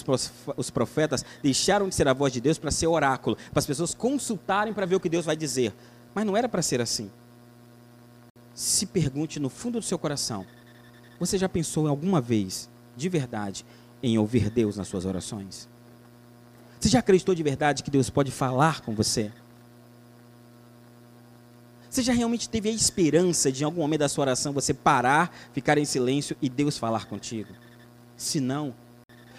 os 0.56 0.70
profetas 0.70 1.24
deixaram 1.42 1.88
de 1.88 1.94
ser 1.96 2.06
a 2.06 2.12
voz 2.12 2.32
de 2.32 2.40
Deus 2.40 2.56
para 2.56 2.70
ser 2.70 2.86
oráculo, 2.86 3.36
para 3.50 3.58
as 3.58 3.66
pessoas 3.66 3.94
consultarem 3.94 4.72
para 4.72 4.86
ver 4.86 4.94
o 4.94 5.00
que 5.00 5.08
Deus 5.08 5.26
vai 5.26 5.36
dizer. 5.36 5.74
Mas 6.14 6.24
não 6.24 6.36
era 6.36 6.48
para 6.48 6.62
ser 6.62 6.80
assim. 6.80 7.10
Se 8.54 8.86
pergunte 8.86 9.40
no 9.40 9.50
fundo 9.50 9.80
do 9.80 9.84
seu 9.84 9.98
coração: 9.98 10.46
você 11.18 11.38
já 11.38 11.48
pensou 11.48 11.86
alguma 11.88 12.20
vez, 12.20 12.68
de 12.96 13.08
verdade, 13.08 13.64
em 14.02 14.18
ouvir 14.18 14.50
Deus 14.50 14.76
nas 14.76 14.88
suas 14.88 15.04
orações? 15.04 15.68
Você 16.78 16.88
já 16.88 16.98
acreditou 16.98 17.34
de 17.34 17.42
verdade 17.42 17.82
que 17.82 17.90
Deus 17.90 18.10
pode 18.10 18.30
falar 18.30 18.82
com 18.82 18.94
você? 18.94 19.32
Você 21.88 22.02
já 22.02 22.12
realmente 22.12 22.48
teve 22.48 22.68
a 22.68 22.72
esperança 22.72 23.52
de 23.52 23.62
em 23.62 23.64
algum 23.64 23.80
momento 23.80 24.00
da 24.00 24.08
sua 24.08 24.22
oração 24.22 24.52
você 24.52 24.74
parar, 24.74 25.32
ficar 25.52 25.78
em 25.78 25.84
silêncio 25.84 26.36
e 26.42 26.48
Deus 26.48 26.76
falar 26.76 27.06
contigo? 27.06 27.54
Se 28.16 28.40
não, 28.40 28.74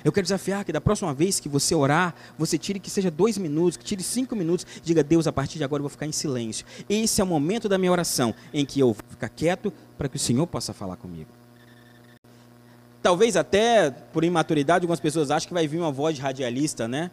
eu 0.05 0.11
quero 0.11 0.23
desafiar 0.23 0.63
que 0.63 0.71
da 0.71 0.79
próxima 0.79 1.13
vez 1.13 1.39
que 1.39 1.49
você 1.49 1.73
orar, 1.73 2.13
você 2.37 2.57
tire 2.57 2.79
que 2.79 2.89
seja 2.89 3.09
dois 3.09 3.37
minutos, 3.37 3.75
que 3.75 3.83
tire 3.83 4.03
cinco 4.03 4.35
minutos, 4.35 4.65
diga 4.83 5.03
Deus, 5.03 5.25
a 5.27 5.33
partir 5.33 5.57
de 5.57 5.63
agora 5.63 5.79
eu 5.79 5.83
vou 5.83 5.89
ficar 5.89 6.05
em 6.05 6.11
silêncio. 6.11 6.65
Esse 6.87 7.19
é 7.19 7.23
o 7.23 7.27
momento 7.27 7.67
da 7.67 7.77
minha 7.77 7.91
oração 7.91 8.33
em 8.53 8.65
que 8.65 8.79
eu 8.79 8.93
vou 8.93 9.03
ficar 9.09 9.29
quieto 9.29 9.73
para 9.97 10.07
que 10.07 10.15
o 10.15 10.19
Senhor 10.19 10.45
possa 10.45 10.73
falar 10.73 10.95
comigo. 10.95 11.29
Talvez 13.05 13.37
até 13.37 13.91
por 13.91 14.23
imaturidade 14.23 14.83
algumas 14.83 14.99
pessoas 14.99 15.29
acham 15.29 15.47
que 15.47 15.53
vai 15.53 15.67
vir 15.67 15.77
uma 15.77 15.91
voz 15.91 16.17
radialista, 16.17 16.87
né? 16.87 17.11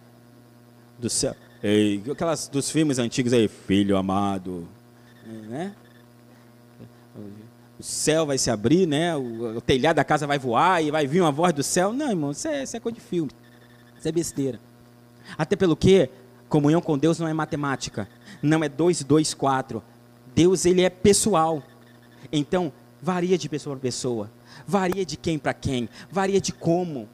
Do 0.98 1.10
céu. 1.10 1.36
Ei, 1.62 2.02
aquelas 2.10 2.48
dos 2.48 2.70
filmes 2.70 2.98
antigos 2.98 3.30
aí, 3.34 3.46
filho 3.46 3.98
amado, 3.98 4.66
né? 5.26 5.74
o 7.78 7.82
céu 7.82 8.24
vai 8.24 8.38
se 8.38 8.50
abrir, 8.50 8.86
né? 8.86 9.14
O, 9.14 9.58
o, 9.58 9.60
telhado 9.60 9.96
da 9.96 10.02
casa 10.02 10.26
vai 10.26 10.38
voar 10.38 10.82
e 10.82 10.90
vai 10.90 11.06
vir 11.06 11.20
uma 11.20 11.30
voz 11.30 11.52
do 11.52 11.62
céu. 11.62 11.92
Não, 11.92 12.08
irmão, 12.08 12.30
isso 12.30 12.48
é, 12.48 12.62
isso 12.62 12.74
é 12.74 12.80
coisa 12.80 12.96
de 12.96 13.04
filme. 13.04 13.30
Isso 13.98 14.08
é 14.08 14.12
besteira. 14.12 14.58
Até 15.36 15.56
pelo 15.56 15.76
que 15.76 16.08
comunhão 16.48 16.80
com 16.80 16.96
Deus 16.96 17.18
não 17.18 17.28
é 17.28 17.34
matemática. 17.34 18.08
Não 18.40 18.64
é 18.64 18.68
2, 18.70 19.04
2, 19.04 19.34
4. 19.34 19.82
Deus, 20.34 20.64
ele 20.64 20.80
é 20.80 20.88
pessoal. 20.88 21.62
Então, 22.32 22.72
varia 23.02 23.36
de 23.36 23.46
pessoa 23.46 23.76
para 23.76 23.82
pessoa. 23.82 24.30
Varia 24.66 25.04
de 25.04 25.16
quem 25.16 25.38
para 25.38 25.54
quem. 25.54 25.88
Varia 26.10 26.40
de 26.40 26.52
como. 26.52 27.08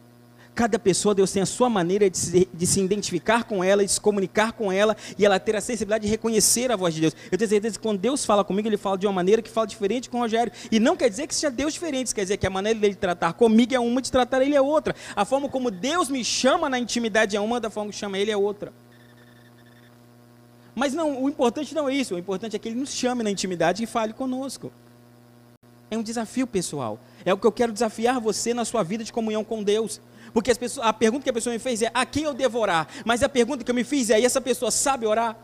Cada 0.55 0.77
pessoa, 0.77 1.15
Deus 1.15 1.31
tem 1.31 1.41
a 1.41 1.47
sua 1.47 1.71
maneira 1.71 2.11
de 2.11 2.19
se, 2.19 2.49
de 2.53 2.67
se, 2.67 2.81
identificar 2.81 3.45
com 3.45 3.63
ela, 3.63 3.85
de 3.85 3.93
se 3.93 4.01
comunicar 4.01 4.51
com 4.51 4.73
ela, 4.73 4.97
e 5.17 5.25
ela 5.25 5.39
ter 5.39 5.55
a 5.55 5.61
sensibilidade 5.61 6.05
de 6.05 6.11
reconhecer 6.11 6.73
a 6.73 6.77
voz 6.77 6.93
de 6.93 7.03
Deus. 7.03 7.15
Eu 7.31 7.39
tenho 7.39 7.49
certeza 7.49 7.79
que 7.79 7.83
quando 7.83 8.01
Deus 8.01 8.25
fala 8.25 8.43
comigo, 8.43 8.67
Ele 8.67 8.77
fala 8.77 8.99
de 8.99 9.07
uma 9.07 9.13
maneira 9.13 9.41
que 9.41 9.49
fala 9.49 9.69
diferente 9.69 10.11
com 10.11 10.17
o 10.17 10.21
Rogério. 10.21 10.53
E 10.73 10.81
não 10.81 10.97
quer 10.97 11.09
dizer 11.09 11.29
que 11.29 11.35
seja 11.35 11.49
Deus 11.49 11.75
diferente, 11.75 12.13
quer 12.13 12.23
dizer 12.23 12.39
que 12.39 12.47
a 12.47 12.51
maneira 12.51 12.77
dele 12.77 12.97
tratar 12.97 13.35
comigo 13.35 13.73
é 13.73 13.79
uma, 13.79 14.03
de 14.03 14.11
tratar 14.11 14.43
ele 14.43 14.57
é 14.57 14.61
outra. 14.61 14.97
A 15.15 15.25
forma 15.25 15.49
como 15.49 15.71
Deus 15.71 16.09
me 16.09 16.25
chama 16.25 16.69
na 16.69 16.79
intimidade 16.79 17.37
é 17.37 17.41
uma, 17.41 17.61
da 17.61 17.71
forma 17.71 17.93
que 17.93 17.97
chama 17.97 18.19
ele 18.19 18.33
é 18.33 18.37
outra. 18.37 18.73
Mas 20.79 20.95
não, 20.95 21.25
o 21.25 21.29
importante 21.29 21.75
não 21.75 21.89
é 21.89 21.95
isso, 21.95 22.15
o 22.15 22.19
importante 22.19 22.55
é 22.55 22.59
que 22.59 22.69
Ele 22.69 22.79
nos 22.79 22.93
chame 22.93 23.25
na 23.25 23.31
intimidade 23.33 23.83
e 23.83 23.87
fale 23.87 24.13
conosco. 24.13 24.73
É 25.91 25.97
um 25.97 26.03
desafio 26.03 26.47
pessoal. 26.47 26.99
É 27.25 27.33
o 27.33 27.39
que 27.39 27.47
eu 27.47 27.53
quero 27.53 27.73
desafiar 27.73 28.21
você 28.21 28.53
na 28.53 28.65
sua 28.65 28.83
vida 28.83 29.03
de 29.03 29.13
comunhão 29.13 29.43
com 29.43 29.63
Deus. 29.63 30.01
Porque 30.33 30.55
pessoas, 30.55 30.87
a 30.87 30.93
pergunta 30.93 31.25
que 31.25 31.31
a 31.31 31.33
pessoa 31.33 31.53
me 31.53 31.59
fez 31.59 31.83
é: 31.83 31.91
a 31.95 32.05
quem 32.05 32.25
eu 32.25 32.35
devorar? 32.35 32.89
Mas 33.05 33.23
a 33.23 33.29
pergunta 33.29 33.65
que 33.65 33.71
eu 33.71 33.75
me 33.75 33.85
fiz 33.85 34.11
é: 34.11 34.21
e 34.21 34.25
essa 34.25 34.41
pessoa 34.41 34.71
sabe 34.71 35.07
orar? 35.07 35.37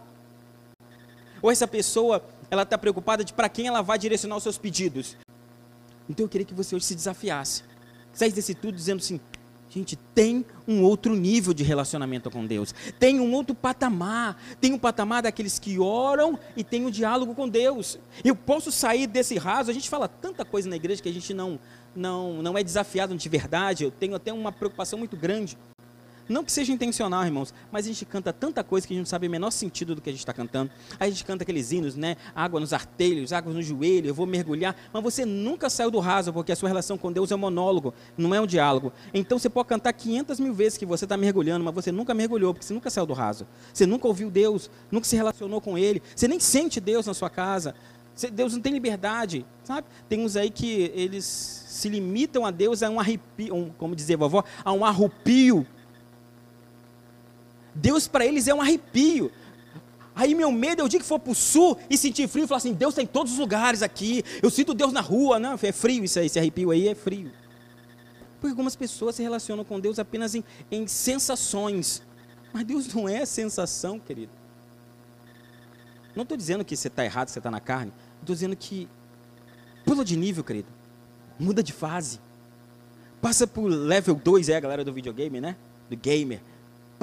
Ou 1.41 1.51
essa 1.51 1.67
pessoa, 1.67 2.25
ela 2.51 2.63
está 2.63 2.77
preocupada 2.77 3.25
de 3.25 3.33
para 3.33 3.49
quem 3.49 3.67
ela 3.67 3.83
vai 3.83 3.99
direcionar 3.99 4.37
os 4.37 4.43
seus 4.43 4.59
pedidos? 4.59 5.17
Então 6.09 6.25
eu 6.25 6.29
queria 6.29 6.47
que 6.47 6.55
você 6.55 6.75
hoje 6.75 6.85
se 6.85 6.95
desafiasse. 6.95 7.63
Saísse 8.13 8.37
desse 8.37 8.55
tudo 8.55 8.75
dizendo 8.75 8.99
assim: 8.99 9.21
gente, 9.79 9.97
tem 10.15 10.45
um 10.67 10.83
outro 10.83 11.15
nível 11.15 11.53
de 11.53 11.63
relacionamento 11.63 12.31
com 12.31 12.47
Deus. 12.47 12.75
Tem 12.99 13.21
um 13.21 13.33
outro 13.33 13.55
patamar. 13.55 14.37
Tem 14.61 14.73
um 14.73 14.79
patamar 14.79 15.23
daqueles 15.23 15.59
que 15.59 15.79
oram 15.79 16.39
e 16.57 16.65
tem 16.65 16.85
um 16.85 16.91
diálogo 16.91 17.35
com 17.35 17.49
Deus. 17.49 17.99
Eu 18.25 18.35
posso 18.35 18.71
sair 18.73 19.07
desse 19.07 19.37
raso. 19.37 19.71
A 19.71 19.75
gente 19.75 19.89
fala 19.89 20.09
tanta 20.09 20.45
coisa 20.45 20.69
na 20.69 20.77
igreja 20.77 21.03
que 21.03 21.09
a 21.09 21.13
gente 21.13 21.33
não 21.35 21.59
não, 21.95 22.43
não 22.43 22.59
é 22.59 22.65
desafiado 22.65 23.15
de 23.17 23.29
verdade, 23.29 23.85
eu 23.85 23.91
tenho 23.91 24.15
até 24.15 24.33
uma 24.33 24.51
preocupação 24.51 24.99
muito 24.99 25.17
grande. 25.17 25.57
Não 26.29 26.43
que 26.43 26.51
seja 26.51 26.73
intencional, 26.73 27.25
irmãos, 27.25 27.53
mas 27.71 27.85
a 27.85 27.89
gente 27.89 28.05
canta 28.05 28.33
tanta 28.33 28.65
coisa 28.65 28.87
que 28.87 28.93
a 28.93 28.97
gente 28.97 29.03
não 29.03 29.09
sabe 29.09 29.27
o 29.27 29.31
menor 29.31 29.51
sentido 29.51 29.95
do 29.95 30.01
que 30.01 30.09
a 30.09 30.13
gente 30.13 30.21
está 30.21 30.33
cantando. 30.33 30.71
Aí 30.99 31.09
a 31.09 31.11
gente 31.11 31.25
canta 31.25 31.43
aqueles 31.43 31.71
hinos, 31.73 31.95
né? 31.95 32.17
Água 32.35 32.59
nos 32.59 32.73
artelhos, 32.73 33.33
água 33.33 33.53
no 33.53 33.63
joelho, 33.63 34.09
eu 34.09 34.15
vou 34.15 34.27
mergulhar. 34.27 34.75
Mas 34.93 35.03
você 35.03 35.25
nunca 35.25 35.69
saiu 35.69 35.91
do 35.91 35.99
raso, 36.01 36.33
porque 36.33 36.53
a 36.53 36.57
sua 36.57 36.69
relação 36.69 36.97
com 36.97 37.13
Deus 37.13 37.31
é 37.31 37.35
um 37.35 37.39
monólogo, 37.39 37.93
não 38.17 38.35
é 38.35 38.41
um 38.41 38.47
diálogo. 38.47 38.93
Então 39.13 39.39
você 39.39 39.51
pode 39.51 39.69
cantar 39.69 39.93
500 39.93 40.41
mil 40.41 40.55
vezes 40.55 40.79
que 40.79 40.87
você 40.87 41.05
está 41.05 41.17
mergulhando, 41.17 41.65
mas 41.65 41.75
você 41.75 41.93
nunca 41.93 42.15
mergulhou, 42.15 42.55
porque 42.55 42.67
você 42.67 42.75
nunca 42.75 42.91
saiu 42.91 43.07
do 43.07 43.13
raso. 43.13 43.47
Você 43.73 43.87
nunca 43.87 44.07
ouviu 44.07 44.31
Deus, 44.31 44.71
nunca 44.91 45.07
se 45.07 45.17
relacionou 45.17 45.61
com 45.61 45.77
Ele. 45.77 46.03
Você 46.15 46.27
nem 46.27 46.41
sente 46.41 46.81
Deus 46.81 47.07
na 47.07 47.15
sua 47.15 47.29
casa. 47.29 47.75
Deus 48.33 48.55
não 48.55 48.61
tem 48.61 48.73
liberdade, 48.73 49.45
sabe? 49.65 49.89
Tem 50.09 50.21
uns 50.21 50.37
aí 50.37 50.49
que 50.49 50.93
eles 50.95 51.25
se 51.25 51.89
limitam 51.89 52.47
a 52.47 52.51
Deus 52.51 52.83
a 52.83 52.89
um 52.89 53.01
arrepio, 53.01 53.55
um, 53.55 53.71
como 53.71 53.97
dizia 53.97 54.15
a 54.15 54.19
vovó, 54.19 54.45
a 54.65 54.73
um 54.73 54.85
arrupio. 54.85 55.67
Deus 57.75 58.07
para 58.07 58.25
eles 58.25 58.49
é 58.49 58.55
um 58.55 58.61
arrepio. 58.61 59.31
Aí 60.15 60.35
meu 60.35 60.53
medo 60.53 60.81
é 60.81 60.85
o 60.85 60.89
dia 60.89 61.01
que 61.01 61.07
for 61.07 61.19
para 61.19 61.33
o 61.33 61.35
sul 61.35 61.77
e 61.91 61.99
sentir 61.99 62.29
frio 62.29 62.45
e 62.45 62.47
falar 62.47 62.59
assim, 62.59 62.73
Deus 62.73 62.93
está 62.93 63.03
em 63.03 63.07
todos 63.07 63.33
os 63.33 63.39
lugares 63.39 63.83
aqui, 63.83 64.23
eu 64.41 64.49
sinto 64.49 64.73
Deus 64.73 64.93
na 64.93 65.01
rua. 65.01 65.41
Não, 65.41 65.59
é 65.61 65.73
frio 65.73 66.05
isso 66.05 66.19
aí, 66.19 66.27
esse 66.27 66.39
arrepio 66.39 66.71
aí 66.71 66.87
é 66.87 66.95
frio. 66.95 67.33
Porque 68.41 68.49
algumas 68.49 68.77
pessoas 68.77 69.17
se 69.17 69.23
relacionam 69.23 69.65
com 69.65 69.81
Deus 69.81 69.99
apenas 69.99 70.35
em, 70.35 70.45
em 70.71 70.87
sensações. 70.87 72.03
Mas 72.53 72.65
Deus 72.65 72.95
não 72.95 73.09
é 73.09 73.27
sensação, 73.27 73.99
querido. 73.99 74.31
Não 76.15 76.23
estou 76.23 76.37
dizendo 76.37 76.65
que 76.65 76.77
você 76.77 76.87
está 76.87 77.05
errado, 77.05 77.27
que 77.27 77.33
você 77.33 77.41
está 77.41 77.51
na 77.51 77.59
carne. 77.59 77.93
Estou 78.21 78.35
dizendo 78.35 78.55
que 78.55 78.89
pula 79.85 80.05
de 80.05 80.17
nível, 80.17 80.45
querido. 80.45 80.69
Muda 81.39 81.63
de 81.63 81.73
fase. 81.73 82.21
Passa 83.21 83.47
por 83.47 83.67
level 83.67 84.15
2, 84.15 84.49
é 84.51 84.57
a 84.57 84.61
galera 84.61 84.85
do 84.85 84.93
videogame, 84.93 85.41
né? 85.41 85.57
Do 85.91 85.97
gamer. 85.97 86.41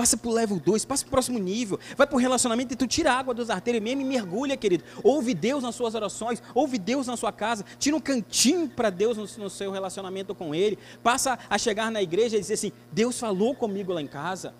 Passa 0.01 0.17
pro 0.17 0.31
level 0.31 0.59
2, 0.59 0.83
passa 0.85 1.03
pro 1.03 1.11
próximo 1.11 1.37
nível. 1.37 1.79
Vai 1.95 2.07
pro 2.07 2.17
relacionamento 2.17 2.73
e 2.73 2.75
tu 2.75 2.87
tira 2.87 3.13
a 3.13 3.19
água 3.19 3.35
dos 3.35 3.51
artérios 3.51 3.83
mesmo 3.83 4.01
e 4.01 4.05
mergulha, 4.05 4.57
querido. 4.57 4.83
Ouve 5.03 5.35
Deus 5.35 5.61
nas 5.61 5.75
suas 5.75 5.93
orações, 5.93 6.41
ouve 6.55 6.79
Deus 6.79 7.05
na 7.05 7.15
sua 7.15 7.31
casa. 7.31 7.63
Tira 7.77 7.95
um 7.95 7.99
cantinho 7.99 8.67
para 8.67 8.89
Deus 8.89 9.15
no, 9.15 9.43
no, 9.43 9.49
seu 9.49 9.71
relacionamento 9.71 10.33
com 10.33 10.55
Ele. 10.55 10.79
Passa 11.03 11.37
a 11.47 11.57
chegar 11.59 11.91
na 11.91 12.01
igreja 12.01 12.37
e 12.37 12.39
dizer 12.39 12.55
assim: 12.55 12.71
Deus 12.91 13.19
falou 13.19 13.53
comigo 13.53 13.93
lá 13.93 14.01
em 14.01 14.07
casa. 14.07 14.55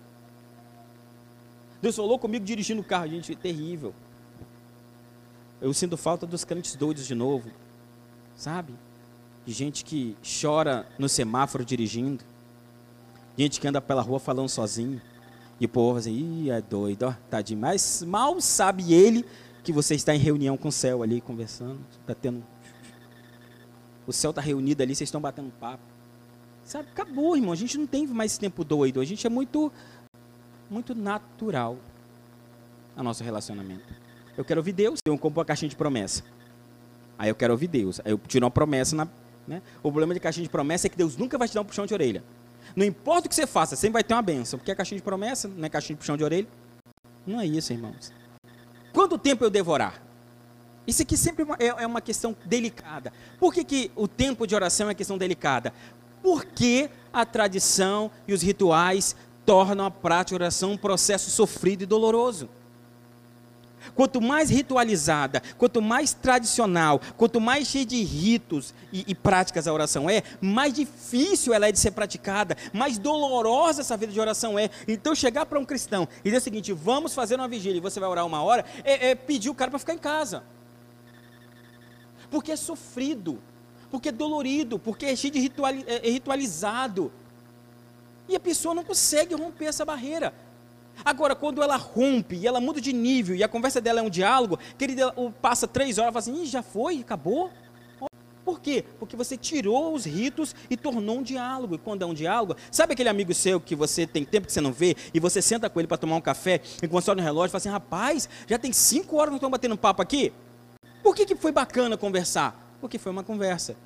Deus 1.80 1.96
falou 1.96 2.18
comigo 2.20 2.44
dirigindo 2.44 2.80
o 2.80 2.84
carro. 2.84 3.08
Gente, 3.08 3.34
terrível. 3.34 3.92
Eu 5.60 5.74
sinto 5.74 5.96
falta 5.96 6.24
dos 6.24 6.44
crentes 6.44 6.76
doidos 6.76 7.04
de 7.04 7.16
novo. 7.16 7.50
Sabe? 8.36 8.72
de 9.44 9.52
gente 9.52 9.84
que 9.84 10.16
chora 10.22 10.86
no 10.98 11.08
semáforo 11.08 11.64
dirigindo, 11.64 12.24
gente 13.36 13.60
que 13.60 13.66
anda 13.66 13.80
pela 13.80 14.02
rua 14.02 14.20
falando 14.20 14.48
sozinho, 14.48 15.00
e 15.62 15.66
o 15.66 15.68
povo 15.68 15.96
assim, 15.96 16.10
ih, 16.10 16.50
é 16.50 16.60
doido, 16.60 17.04
ó, 17.04 17.14
tadinho, 17.30 17.60
mas 17.60 18.02
mal 18.02 18.40
sabe 18.40 18.92
ele 18.92 19.24
que 19.62 19.72
você 19.72 19.94
está 19.94 20.12
em 20.12 20.18
reunião 20.18 20.56
com 20.56 20.66
o 20.66 20.72
céu 20.72 21.04
ali, 21.04 21.20
conversando, 21.20 21.78
está 22.00 22.16
tendo... 22.16 22.44
O 24.04 24.12
céu 24.12 24.30
está 24.30 24.42
reunido 24.42 24.82
ali, 24.82 24.92
vocês 24.92 25.06
estão 25.06 25.20
batendo 25.20 25.52
papo. 25.60 25.84
Sabe, 26.64 26.88
acabou, 26.90 27.36
irmão, 27.36 27.52
a 27.52 27.54
gente 27.54 27.78
não 27.78 27.86
tem 27.86 28.08
mais 28.08 28.32
esse 28.32 28.40
tempo 28.40 28.64
doido, 28.64 29.00
a 29.00 29.04
gente 29.04 29.24
é 29.24 29.30
muito, 29.30 29.70
muito 30.68 30.96
natural 30.96 31.78
a 32.96 33.02
nosso 33.04 33.22
relacionamento. 33.22 33.94
Eu 34.36 34.44
quero 34.44 34.58
ouvir 34.58 34.72
Deus, 34.72 34.98
eu 35.04 35.16
compro 35.16 35.38
uma 35.38 35.44
caixinha 35.44 35.68
de 35.68 35.76
promessa. 35.76 36.24
Aí 37.16 37.28
eu 37.28 37.36
quero 37.36 37.52
ouvir 37.52 37.68
Deus. 37.68 38.00
Aí 38.04 38.10
eu 38.10 38.18
tiro 38.18 38.44
uma 38.44 38.50
promessa 38.50 38.96
na, 38.96 39.06
né? 39.46 39.62
O 39.78 39.92
problema 39.92 40.12
de 40.12 40.18
caixinha 40.18 40.42
de 40.42 40.50
promessa 40.50 40.88
é 40.88 40.90
que 40.90 40.96
Deus 40.96 41.16
nunca 41.16 41.38
vai 41.38 41.46
te 41.46 41.54
dar 41.54 41.60
um 41.60 41.64
puxão 41.64 41.86
de 41.86 41.94
orelha. 41.94 42.24
Não 42.74 42.84
importa 42.84 43.26
o 43.26 43.28
que 43.28 43.34
você 43.34 43.46
faça, 43.46 43.76
sempre 43.76 43.94
vai 43.94 44.04
ter 44.04 44.14
uma 44.14 44.22
benção. 44.22 44.58
Porque 44.58 44.70
é 44.70 44.74
caixinha 44.74 44.98
de 44.98 45.04
promessa, 45.04 45.48
não 45.48 45.64
é 45.64 45.68
caixinha 45.68 45.94
de 45.94 45.98
puxão 45.98 46.16
de 46.16 46.24
orelha. 46.24 46.48
Não 47.26 47.40
é 47.40 47.46
isso, 47.46 47.72
irmãos. 47.72 48.12
Quanto 48.92 49.18
tempo 49.18 49.44
eu 49.44 49.50
devorar? 49.50 50.02
Isso 50.86 51.02
aqui 51.02 51.16
sempre 51.16 51.46
é, 51.58 51.66
é 51.66 51.86
uma 51.86 52.00
questão 52.00 52.36
delicada. 52.44 53.12
Por 53.38 53.54
que, 53.54 53.64
que 53.64 53.90
o 53.94 54.08
tempo 54.08 54.46
de 54.46 54.54
oração 54.54 54.90
é 54.90 54.94
questão 54.94 55.16
delicada? 55.16 55.72
Porque 56.22 56.90
a 57.12 57.24
tradição 57.24 58.10
e 58.26 58.32
os 58.32 58.42
rituais 58.42 59.14
tornam 59.46 59.84
a 59.84 59.90
prática 59.90 60.36
de 60.36 60.42
oração 60.42 60.72
um 60.72 60.76
processo 60.76 61.30
sofrido 61.30 61.82
e 61.82 61.86
doloroso. 61.86 62.48
Quanto 63.94 64.20
mais 64.20 64.50
ritualizada, 64.50 65.42
quanto 65.58 65.82
mais 65.82 66.12
tradicional, 66.12 67.00
quanto 67.16 67.40
mais 67.40 67.68
cheia 67.68 67.84
de 67.84 68.02
ritos 68.02 68.74
e, 68.92 69.04
e, 69.08 69.14
práticas 69.14 69.66
a 69.66 69.72
oração 69.72 70.08
é, 70.08 70.22
mais 70.40 70.72
difícil 70.72 71.52
ela 71.52 71.68
é 71.68 71.72
de 71.72 71.78
ser 71.78 71.90
praticada, 71.90 72.56
mais 72.72 72.98
dolorosa 72.98 73.80
essa 73.80 73.96
vida 73.96 74.12
de 74.12 74.20
oração 74.20 74.58
é. 74.58 74.70
Então, 74.86 75.14
chegar 75.14 75.46
para 75.46 75.58
um 75.58 75.64
cristão 75.64 76.08
e 76.20 76.24
dizer 76.24 76.38
o 76.38 76.40
seguinte: 76.40 76.72
vamos 76.72 77.14
fazer 77.14 77.36
uma 77.36 77.48
vigília 77.48 77.78
e 77.78 77.80
você 77.80 78.00
vai 78.00 78.08
orar 78.08 78.26
uma 78.26 78.42
hora, 78.42 78.64
é, 78.84 79.10
é 79.10 79.14
pedir 79.14 79.50
o 79.50 79.54
cara 79.54 79.70
para 79.70 79.78
ficar 79.78 79.94
em 79.94 79.98
casa. 79.98 80.42
Porque 82.30 82.52
é 82.52 82.56
sofrido, 82.56 83.40
porque 83.90 84.08
é 84.08 84.12
dolorido, 84.12 84.78
porque 84.78 85.06
é 85.06 85.16
cheio 85.16 85.32
de 85.32 85.40
ritual, 85.40 85.72
é, 85.72 86.08
é 86.08 86.10
ritualizado. 86.10 87.12
E 88.28 88.36
a 88.36 88.40
pessoa 88.40 88.74
não 88.74 88.84
consegue 88.84 89.34
romper 89.34 89.66
essa 89.66 89.84
barreira. 89.84 90.32
Agora, 91.04 91.34
quando 91.34 91.62
ela 91.62 91.76
rompe 91.76 92.36
e 92.36 92.46
ela 92.46 92.60
muda 92.60 92.80
de 92.80 92.92
nível 92.92 93.34
e 93.34 93.42
a 93.42 93.48
conversa 93.48 93.80
dela 93.80 94.00
é 94.00 94.02
um 94.02 94.10
diálogo, 94.10 94.58
querida, 94.78 95.12
passa 95.40 95.66
três 95.66 95.98
horas 95.98 96.10
e 96.10 96.12
fala 96.12 96.38
assim, 96.38 96.46
já 96.46 96.62
foi, 96.62 97.00
acabou. 97.00 97.50
Por 98.44 98.60
quê? 98.60 98.84
Porque 98.98 99.16
você 99.16 99.36
tirou 99.36 99.94
os 99.94 100.04
ritos 100.04 100.54
e 100.68 100.76
tornou 100.76 101.18
um 101.18 101.22
diálogo. 101.22 101.76
E 101.76 101.78
quando 101.78 102.02
é 102.02 102.06
um 102.06 102.14
diálogo, 102.14 102.56
sabe 102.70 102.92
aquele 102.92 103.08
amigo 103.08 103.32
seu 103.32 103.60
que 103.60 103.74
você 103.74 104.06
tem 104.06 104.24
tempo 104.24 104.46
que 104.46 104.52
você 104.52 104.60
não 104.60 104.72
vê 104.72 104.96
e 105.14 105.20
você 105.20 105.40
senta 105.40 105.70
com 105.70 105.78
ele 105.78 105.86
para 105.86 105.96
tomar 105.96 106.16
um 106.16 106.20
café 106.20 106.60
e 106.82 106.88
quando 106.88 107.08
olha 107.08 107.16
no 107.16 107.22
relógio 107.22 107.50
fala 107.50 107.58
assim, 107.58 107.68
rapaz, 107.68 108.28
já 108.48 108.58
tem 108.58 108.72
cinco 108.72 109.16
horas 109.16 109.28
que 109.28 109.32
nós 109.32 109.38
estamos 109.38 109.52
batendo 109.52 109.76
papo 109.76 110.02
aqui? 110.02 110.32
Por 111.02 111.14
que, 111.14 111.24
que 111.24 111.36
foi 111.36 111.52
bacana 111.52 111.96
conversar? 111.96 112.76
Porque 112.80 112.98
foi 112.98 113.12
uma 113.12 113.22
conversa. 113.22 113.76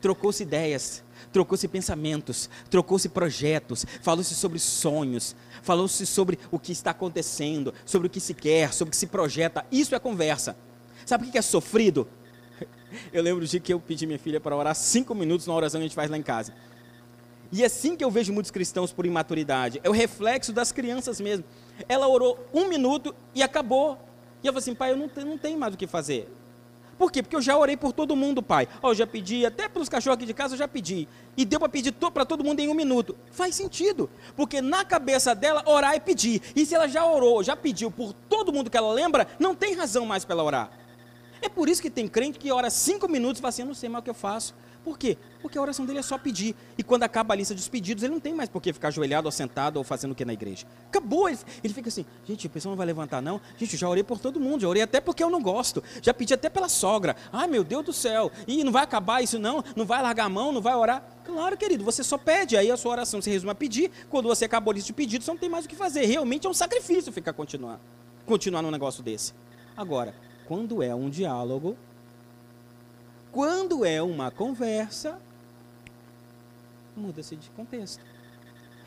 Trocou-se 0.00 0.42
ideias, 0.42 1.02
trocou-se 1.32 1.68
pensamentos, 1.68 2.48
trocou-se 2.70 3.08
projetos, 3.08 3.84
falou-se 4.00 4.34
sobre 4.34 4.58
sonhos, 4.58 5.36
falou-se 5.62 6.06
sobre 6.06 6.38
o 6.50 6.58
que 6.58 6.72
está 6.72 6.90
acontecendo, 6.90 7.74
sobre 7.84 8.06
o 8.06 8.10
que 8.10 8.20
se 8.20 8.32
quer, 8.32 8.72
sobre 8.72 8.90
o 8.90 8.92
que 8.92 8.96
se 8.96 9.06
projeta. 9.06 9.64
Isso 9.70 9.94
é 9.94 9.98
conversa. 9.98 10.56
Sabe 11.04 11.28
o 11.28 11.30
que 11.30 11.38
é 11.38 11.42
sofrido? 11.42 12.08
Eu 13.12 13.22
lembro 13.22 13.46
dia 13.46 13.60
que 13.60 13.72
eu 13.72 13.78
pedi 13.78 14.04
minha 14.06 14.18
filha 14.18 14.40
para 14.40 14.56
orar 14.56 14.74
cinco 14.74 15.14
minutos 15.14 15.46
na 15.46 15.54
oração 15.54 15.78
que 15.78 15.84
a 15.84 15.88
gente 15.88 15.94
faz 15.94 16.10
lá 16.10 16.18
em 16.18 16.22
casa. 16.22 16.52
E 17.52 17.62
é 17.62 17.66
assim 17.66 17.96
que 17.96 18.04
eu 18.04 18.10
vejo 18.10 18.32
muitos 18.32 18.50
cristãos 18.50 18.92
por 18.92 19.06
imaturidade. 19.06 19.80
É 19.82 19.88
o 19.88 19.92
reflexo 19.92 20.52
das 20.52 20.70
crianças 20.70 21.20
mesmo. 21.20 21.44
Ela 21.88 22.06
orou 22.06 22.38
um 22.52 22.68
minuto 22.68 23.14
e 23.34 23.42
acabou. 23.42 23.98
E 24.42 24.46
eu 24.46 24.52
falei 24.52 24.62
assim, 24.62 24.74
pai, 24.74 24.92
eu 24.92 24.96
não, 24.96 25.10
não 25.24 25.36
tenho 25.36 25.58
mais 25.58 25.74
o 25.74 25.76
que 25.76 25.86
fazer. 25.86 26.28
Por 27.00 27.10
quê? 27.10 27.22
Porque 27.22 27.34
eu 27.34 27.40
já 27.40 27.56
orei 27.56 27.78
por 27.78 27.94
todo 27.94 28.14
mundo, 28.14 28.42
pai. 28.42 28.68
Ó, 28.82 28.90
eu 28.90 28.94
já 28.94 29.06
pedi, 29.06 29.46
até 29.46 29.70
pelos 29.70 29.88
cachorros 29.88 30.18
aqui 30.18 30.26
de 30.26 30.34
casa 30.34 30.52
eu 30.52 30.58
já 30.58 30.68
pedi. 30.68 31.08
E 31.34 31.46
deu 31.46 31.58
para 31.58 31.70
pedir 31.70 31.92
para 31.92 32.26
todo 32.26 32.44
mundo 32.44 32.60
em 32.60 32.68
um 32.68 32.74
minuto. 32.74 33.16
Faz 33.30 33.54
sentido. 33.54 34.10
Porque 34.36 34.60
na 34.60 34.84
cabeça 34.84 35.34
dela, 35.34 35.62
orar 35.64 35.94
é 35.94 35.98
pedir. 35.98 36.42
E 36.54 36.66
se 36.66 36.74
ela 36.74 36.86
já 36.86 37.02
orou, 37.02 37.42
já 37.42 37.56
pediu 37.56 37.90
por 37.90 38.12
todo 38.12 38.52
mundo 38.52 38.68
que 38.68 38.76
ela 38.76 38.92
lembra, 38.92 39.26
não 39.38 39.54
tem 39.54 39.74
razão 39.74 40.04
mais 40.04 40.26
para 40.26 40.34
ela 40.34 40.44
orar. 40.44 40.70
É 41.40 41.48
por 41.48 41.70
isso 41.70 41.80
que 41.80 41.88
tem 41.88 42.06
crente 42.06 42.38
que 42.38 42.52
ora 42.52 42.68
cinco 42.68 43.08
minutos 43.08 43.38
e 43.38 43.40
fala 43.40 43.48
assim, 43.48 43.62
eu 43.62 43.68
não 43.68 43.74
sei 43.74 43.88
mais 43.88 44.02
o 44.02 44.04
que 44.04 44.10
eu 44.10 44.14
faço. 44.14 44.54
Por 44.82 44.98
quê? 44.98 45.18
Porque 45.42 45.58
a 45.58 45.60
oração 45.60 45.84
dele 45.84 45.98
é 45.98 46.02
só 46.02 46.16
pedir. 46.16 46.54
E 46.76 46.82
quando 46.82 47.02
acaba 47.02 47.34
a 47.34 47.36
lista 47.36 47.54
dos 47.54 47.68
pedidos, 47.68 48.02
ele 48.02 48.12
não 48.12 48.20
tem 48.20 48.34
mais 48.34 48.48
por 48.48 48.62
que 48.62 48.72
ficar 48.72 48.88
ajoelhado 48.88 49.26
ou 49.26 49.32
sentado 49.32 49.76
ou 49.76 49.84
fazendo 49.84 50.12
o 50.12 50.14
que 50.14 50.24
na 50.24 50.32
igreja. 50.32 50.66
Acabou. 50.86 51.28
Ele, 51.28 51.38
ele 51.62 51.74
fica 51.74 51.88
assim, 51.88 52.04
gente, 52.26 52.46
a 52.46 52.50
pessoa 52.50 52.70
não 52.70 52.76
vai 52.76 52.86
levantar, 52.86 53.20
não. 53.20 53.40
Gente, 53.58 53.76
já 53.76 53.88
orei 53.88 54.02
por 54.02 54.18
todo 54.18 54.40
mundo, 54.40 54.62
já 54.62 54.68
orei 54.68 54.82
até 54.82 55.00
porque 55.00 55.22
eu 55.22 55.30
não 55.30 55.42
gosto. 55.42 55.82
Já 56.00 56.14
pedi 56.14 56.32
até 56.32 56.48
pela 56.48 56.68
sogra. 56.68 57.14
Ai, 57.32 57.46
meu 57.46 57.62
Deus 57.62 57.84
do 57.84 57.92
céu. 57.92 58.32
E 58.46 58.64
não 58.64 58.72
vai 58.72 58.82
acabar 58.82 59.22
isso, 59.22 59.38
não? 59.38 59.62
Não 59.76 59.84
vai 59.84 60.02
largar 60.02 60.24
a 60.24 60.28
mão, 60.28 60.50
não 60.50 60.62
vai 60.62 60.74
orar? 60.74 61.04
Claro, 61.24 61.56
querido, 61.56 61.84
você 61.84 62.02
só 62.02 62.16
pede. 62.16 62.56
Aí 62.56 62.70
a 62.70 62.76
sua 62.76 62.92
oração 62.92 63.20
se 63.20 63.30
resume 63.30 63.52
a 63.52 63.54
pedir. 63.54 63.90
Quando 64.08 64.28
você 64.28 64.46
acabou 64.46 64.72
a 64.72 64.74
lista 64.74 64.86
de 64.86 64.94
pedidos, 64.94 65.26
você 65.26 65.30
não 65.30 65.38
tem 65.38 65.48
mais 65.48 65.66
o 65.66 65.68
que 65.68 65.76
fazer. 65.76 66.06
Realmente 66.06 66.46
é 66.46 66.50
um 66.50 66.54
sacrifício 66.54 67.12
ficar 67.12 67.32
continuar, 67.32 67.80
continuar 68.26 68.62
num 68.62 68.70
negócio 68.70 69.02
desse. 69.02 69.34
Agora, 69.76 70.14
quando 70.46 70.82
é 70.82 70.94
um 70.94 71.08
diálogo, 71.08 71.76
quando 73.32 73.84
é 73.84 74.02
uma 74.02 74.30
conversa, 74.30 75.20
muda-se 76.96 77.36
de 77.36 77.50
contexto. 77.50 78.04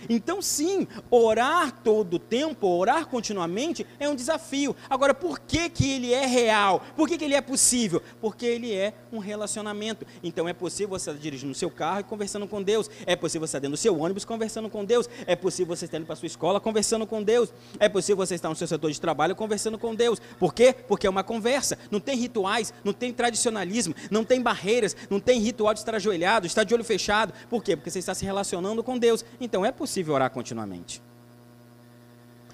Então, 0.09 0.41
sim, 0.41 0.87
orar 1.09 1.71
todo 1.83 2.15
o 2.15 2.19
tempo, 2.19 2.67
orar 2.67 3.07
continuamente, 3.07 3.85
é 3.99 4.09
um 4.09 4.15
desafio. 4.15 4.75
Agora, 4.89 5.13
por 5.13 5.39
que, 5.39 5.69
que 5.69 5.91
ele 5.91 6.13
é 6.13 6.25
real? 6.25 6.83
Por 6.95 7.07
que, 7.07 7.17
que 7.17 7.25
ele 7.25 7.35
é 7.35 7.41
possível? 7.41 8.01
Porque 8.19 8.45
ele 8.45 8.73
é 8.73 8.93
um 9.11 9.19
relacionamento. 9.19 10.05
Então, 10.21 10.47
é 10.47 10.53
possível 10.53 10.89
você 10.89 11.11
estar 11.11 11.21
dirigindo 11.21 11.51
o 11.51 11.55
seu 11.55 11.69
carro 11.69 12.01
e 12.01 12.03
conversando 12.03 12.47
com 12.47 12.61
Deus. 12.61 12.89
É 13.05 13.15
possível 13.15 13.47
você 13.47 13.51
estar 13.51 13.59
dentro 13.59 13.75
do 13.75 13.77
seu 13.77 13.97
ônibus 13.97 14.25
conversando 14.25 14.69
com 14.69 14.83
Deus. 14.83 15.09
É 15.25 15.35
possível 15.35 15.75
você 15.75 15.85
estar 15.85 15.97
indo 15.97 16.05
para 16.05 16.13
a 16.13 16.17
sua 16.17 16.27
escola 16.27 16.59
conversando 16.59 17.07
com 17.07 17.23
Deus. 17.23 17.53
É 17.79 17.87
possível 17.87 18.17
você 18.17 18.35
estar 18.35 18.49
no 18.49 18.55
seu 18.55 18.67
setor 18.67 18.91
de 18.91 18.99
trabalho 18.99 19.35
conversando 19.35 19.77
com 19.77 19.95
Deus. 19.95 20.19
Por 20.39 20.53
quê? 20.53 20.73
Porque 20.87 21.07
é 21.07 21.09
uma 21.09 21.23
conversa. 21.23 21.77
Não 21.89 21.99
tem 21.99 22.17
rituais, 22.17 22.73
não 22.83 22.93
tem 22.93 23.13
tradicionalismo, 23.13 23.95
não 24.11 24.23
tem 24.23 24.41
barreiras, 24.41 24.95
não 25.09 25.19
tem 25.19 25.39
ritual 25.39 25.73
de 25.73 25.79
estar 25.79 25.95
ajoelhado, 25.95 26.45
estar 26.45 26.63
de 26.63 26.73
olho 26.73 26.83
fechado. 26.83 27.33
Por 27.49 27.63
quê? 27.63 27.75
Porque 27.75 27.89
você 27.89 27.99
está 27.99 28.13
se 28.13 28.25
relacionando 28.25 28.83
com 28.83 28.97
Deus. 28.97 29.23
Então, 29.39 29.65
é 29.65 29.71
possível 29.71 29.92
possível 29.93 30.15
orar 30.15 30.31
continuamente. 30.31 31.03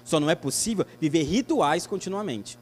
Só 0.04 0.20
não 0.20 0.28
é 0.28 0.34
possível 0.34 0.84
viver 1.00 1.22
rituais 1.22 1.86
continuamente. 1.86 2.58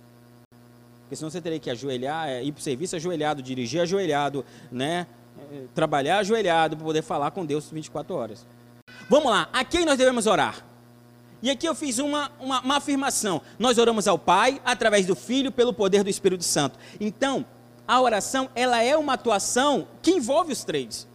Porque 1.02 1.16
senão 1.16 1.30
você 1.30 1.40
teria 1.40 1.58
que 1.58 1.68
ajoelhar, 1.68 2.28
é, 2.28 2.44
ir 2.44 2.52
para 2.52 2.60
o 2.60 2.62
serviço 2.62 2.94
ajoelhado, 2.94 3.42
dirigir 3.42 3.80
ajoelhado, 3.80 4.44
né? 4.70 5.08
É, 5.52 5.64
trabalhar 5.74 6.18
ajoelhado 6.18 6.76
para 6.76 6.84
poder 6.84 7.02
falar 7.02 7.32
com 7.32 7.44
Deus 7.44 7.70
24 7.70 8.14
horas. 8.14 8.46
Vamos 9.08 9.30
lá, 9.30 9.48
a 9.52 9.64
quem 9.64 9.84
nós 9.84 9.98
devemos 9.98 10.26
orar? 10.26 10.64
E 11.42 11.50
aqui 11.50 11.66
eu 11.66 11.74
fiz 11.74 11.98
uma, 11.98 12.30
uma, 12.38 12.60
uma, 12.60 12.76
afirmação. 12.76 13.40
Nós 13.58 13.78
oramos 13.78 14.06
ao 14.06 14.18
Pai 14.18 14.60
através 14.64 15.06
do 15.06 15.16
Filho 15.16 15.50
pelo 15.50 15.72
poder 15.72 16.04
do 16.04 16.10
Espírito 16.10 16.44
Santo. 16.44 16.78
Então, 17.00 17.44
a 17.86 18.00
oração 18.00 18.48
ela 18.54 18.80
é 18.82 18.96
uma 18.96 19.14
atuação 19.14 19.88
que 20.02 20.12
envolve 20.12 20.52
os 20.52 20.62
três. 20.62 21.08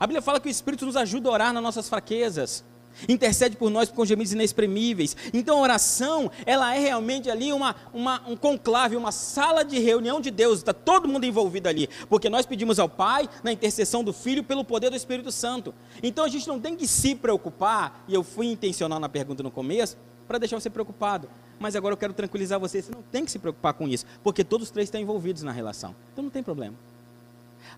A 0.00 0.06
Bíblia 0.06 0.22
fala 0.22 0.40
que 0.40 0.48
o 0.48 0.50
Espírito 0.50 0.86
nos 0.86 0.96
ajuda 0.96 1.28
a 1.28 1.32
orar 1.32 1.52
nas 1.52 1.62
nossas 1.62 1.86
fraquezas. 1.86 2.64
Intercede 3.06 3.54
por 3.54 3.70
nós 3.70 3.90
com 3.90 4.02
gemidos 4.06 4.32
inexprimíveis. 4.32 5.14
Então 5.30 5.58
a 5.58 5.60
oração, 5.60 6.30
ela 6.46 6.74
é 6.74 6.78
realmente 6.78 7.30
ali 7.30 7.52
uma, 7.52 7.76
uma, 7.92 8.26
um 8.26 8.34
conclave, 8.34 8.96
uma 8.96 9.12
sala 9.12 9.62
de 9.62 9.78
reunião 9.78 10.18
de 10.18 10.30
Deus. 10.30 10.60
Está 10.60 10.72
todo 10.72 11.06
mundo 11.06 11.26
envolvido 11.26 11.68
ali. 11.68 11.86
Porque 12.08 12.30
nós 12.30 12.46
pedimos 12.46 12.78
ao 12.78 12.88
Pai, 12.88 13.28
na 13.44 13.52
intercessão 13.52 14.02
do 14.02 14.10
Filho, 14.10 14.42
pelo 14.42 14.64
poder 14.64 14.88
do 14.88 14.96
Espírito 14.96 15.30
Santo. 15.30 15.74
Então 16.02 16.24
a 16.24 16.28
gente 16.28 16.48
não 16.48 16.58
tem 16.58 16.74
que 16.74 16.88
se 16.88 17.14
preocupar, 17.14 18.02
e 18.08 18.14
eu 18.14 18.24
fui 18.24 18.46
intencional 18.46 18.98
na 18.98 19.08
pergunta 19.08 19.42
no 19.42 19.50
começo, 19.50 19.98
para 20.26 20.38
deixar 20.38 20.58
você 20.58 20.70
preocupado. 20.70 21.28
Mas 21.58 21.76
agora 21.76 21.92
eu 21.92 21.98
quero 21.98 22.14
tranquilizar 22.14 22.58
você, 22.58 22.80
você 22.80 22.90
não 22.90 23.02
tem 23.02 23.22
que 23.22 23.30
se 23.30 23.38
preocupar 23.38 23.74
com 23.74 23.86
isso, 23.86 24.06
porque 24.22 24.42
todos 24.42 24.68
os 24.68 24.70
três 24.70 24.86
estão 24.86 24.98
envolvidos 24.98 25.42
na 25.42 25.52
relação. 25.52 25.94
Então 26.10 26.24
não 26.24 26.30
tem 26.30 26.42
problema. 26.42 26.74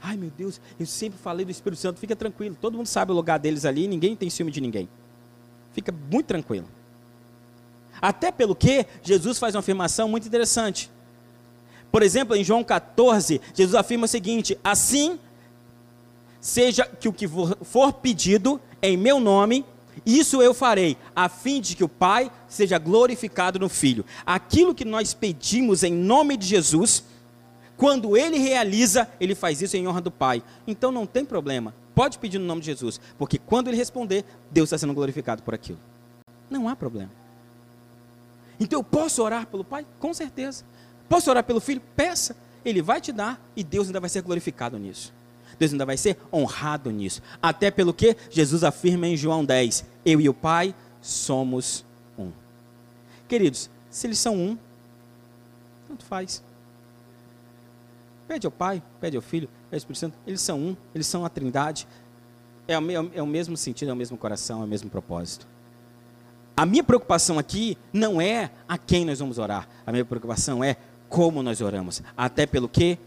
Ai 0.01 0.17
meu 0.17 0.31
Deus, 0.31 0.61
eu 0.79 0.87
sempre 0.87 1.19
falei 1.19 1.45
do 1.45 1.51
Espírito 1.51 1.79
Santo, 1.79 2.01
fica 2.01 2.17
tranquilo. 2.17 2.57
Todo 2.61 2.77
mundo 2.77 2.87
sabe 2.87 3.13
o 3.13 3.15
lugar 3.15 3.39
deles 3.39 3.65
ali, 3.65 3.87
ninguém 3.87 4.17
tem 4.17 4.29
ciúme 4.31 4.51
de 4.51 4.61
ninguém. 4.61 4.89
Fica 5.73 5.93
muito 6.11 6.27
tranquilo. 6.27 6.67
Até 8.01 8.33
pelo 8.33 8.55
que 8.55 8.87
Jesus 9.03 9.39
faz 9.39 9.55
uma 9.55 9.61
afirmação 9.61 10.09
muito 10.09 10.27
interessante. 10.27 10.91
Por 11.91 12.03
exemplo, 12.03 12.35
em 12.35 12.43
João 12.43 12.65
14, 12.65 13.41
Jesus 13.55 13.75
afirma 13.75 14.07
o 14.07 14.09
seguinte: 14.09 14.59
Assim 14.65 15.19
seja 16.41 16.85
que 16.85 17.09
o 17.09 17.13
que 17.13 17.29
for 17.63 17.93
pedido 17.93 18.61
em 18.81 18.97
meu 18.97 19.21
nome, 19.21 19.65
isso 20.05 20.43
eu 20.43 20.53
farei, 20.53 20.97
a 21.15 21.29
fim 21.29 21.61
de 21.61 21.77
que 21.77 21.85
o 21.85 21.89
Pai 21.89 22.31
seja 22.49 22.79
glorificado 22.79 23.59
no 23.59 23.69
Filho. 23.69 24.05
Aquilo 24.27 24.75
que 24.75 24.85
nós 24.85 25.15
pedimos 25.15 25.85
em 25.85 25.93
nome 25.93 26.37
de 26.37 26.47
Jesus, 26.47 27.05
quando 27.83 28.17
ele 28.17 28.39
realiza, 28.39 29.09
ele 29.19 29.35
faz 29.35 29.61
isso 29.61 29.77
em 29.77 29.89
honra 29.89 30.01
do 30.01 30.11
Pai. 30.13 30.41
Então 30.69 30.93
não 30.93 31.05
tem 31.05 31.25
problema. 31.25 31.75
Pode 31.97 32.17
pedir 32.17 32.39
no 32.39 32.45
nome 32.45 32.61
de 32.61 32.67
Jesus, 32.67 33.01
porque 33.19 33.39
quando 33.39 33.67
ele 33.67 33.77
responder, 33.77 34.25
Deus 34.53 34.69
está 34.69 34.79
sendo 34.79 34.95
glorificado 34.95 35.43
por 35.43 35.53
aquilo. 35.53 35.81
Não 36.49 36.69
há 36.69 36.77
problema. 36.77 37.11
Então 38.61 38.79
eu 38.79 38.85
posso 38.85 39.21
orar 39.21 39.49
pelo 39.49 39.65
Pai? 39.65 39.85
Com 39.99 40.15
certeza. 40.15 40.65
Posso 41.09 41.29
orar 41.29 41.43
pelo 41.43 41.59
Filho? 41.59 41.83
Peça. 41.97 42.37
Ele 42.65 42.81
vai 42.81 43.01
te 43.01 43.11
dar 43.11 43.45
e 43.57 43.65
Deus 43.65 43.89
ainda 43.89 43.99
vai 43.99 44.09
ser 44.09 44.23
glorificado 44.23 44.79
nisso. 44.79 45.13
Deus 45.59 45.73
ainda 45.73 45.85
vai 45.85 45.97
ser 45.97 46.17
honrado 46.33 46.89
nisso. 46.89 47.21
Até 47.43 47.69
pelo 47.69 47.93
que 47.93 48.17
Jesus 48.31 48.63
afirma 48.63 49.09
em 49.09 49.17
João 49.17 49.45
10: 49.45 49.85
Eu 50.05 50.21
e 50.21 50.29
o 50.29 50.35
Pai 50.35 50.73
somos 51.01 51.85
um. 52.17 52.31
Queridos, 53.27 53.69
se 53.91 54.07
eles 54.07 54.21
são 54.21 54.37
um, 54.37 54.57
tanto 55.89 56.05
faz. 56.05 56.45
Pede 58.33 58.47
ao 58.47 58.51
Pai, 58.51 58.83
pede 58.99 59.15
ao 59.15 59.21
Filho, 59.21 59.47
pede 59.69 59.75
ao 59.75 59.77
Espírito 59.77 59.99
Santo. 59.99 60.19
Eles 60.27 60.41
são 60.41 60.59
um, 60.59 60.77
eles 60.95 61.07
são 61.07 61.23
a 61.23 61.29
trindade. 61.29 61.87
É 62.67 62.79
o, 62.79 62.83
é 63.13 63.21
o 63.23 63.27
mesmo 63.27 63.59
sentido, 63.59 63.91
é 63.91 63.93
o 63.93 63.97
mesmo 63.97 64.17
coração, 64.17 64.63
é 64.63 64.65
o 64.65 64.67
mesmo 64.67 64.89
propósito. 64.89 65.47
A 66.57 66.65
minha 66.65 66.83
preocupação 66.83 67.39
aqui 67.39 67.77
não 67.93 68.23
é 68.23 68.51
a 68.67 68.79
quem 68.79 69.05
nós 69.05 69.19
vamos 69.19 69.37
orar. 69.37 69.69
A 69.87 69.93
minha 69.93 70.03
preocupação 70.03 70.65
é 70.65 70.79
como 71.11 71.43
nós 71.43 71.61
oramos. 71.61 72.03
Até 72.17 72.47
pelo 72.47 72.71
que 72.71 72.99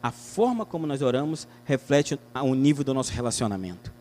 a 0.00 0.12
forma 0.12 0.64
como 0.64 0.86
nós 0.86 1.02
oramos 1.02 1.48
reflete 1.64 2.16
o 2.32 2.54
nível 2.54 2.84
do 2.84 2.94
nosso 2.94 3.10
relacionamento. 3.10 3.92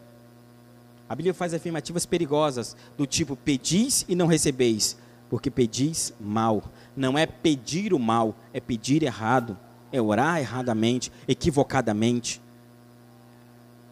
A 1.10 1.16
Bíblia 1.16 1.34
faz 1.34 1.52
afirmativas 1.52 2.06
perigosas, 2.06 2.78
do 2.96 3.08
tipo: 3.08 3.36
pedis 3.36 4.06
e 4.08 4.14
não 4.14 4.28
recebeis, 4.28 5.00
porque 5.32 5.50
pedis 5.50 6.14
mal. 6.20 6.62
Não 6.96 7.18
é 7.18 7.26
pedir 7.26 7.92
o 7.92 7.98
mal, 7.98 8.36
é 8.54 8.60
pedir 8.60 9.02
errado 9.02 9.58
é 9.92 10.02
orar 10.02 10.40
erradamente, 10.40 11.12
equivocadamente. 11.28 12.42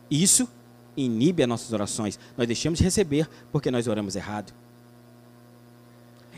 Isso 0.10 0.48
inibe 0.96 1.44
as 1.44 1.50
nossas 1.50 1.74
orações. 1.74 2.20
Nós 2.38 2.48
deixamos 2.48 2.80
de 2.80 2.84
receber 2.84 3.30
porque 3.52 3.70
nós 3.70 3.88
oramos 3.88 4.16
errado. 4.16 4.54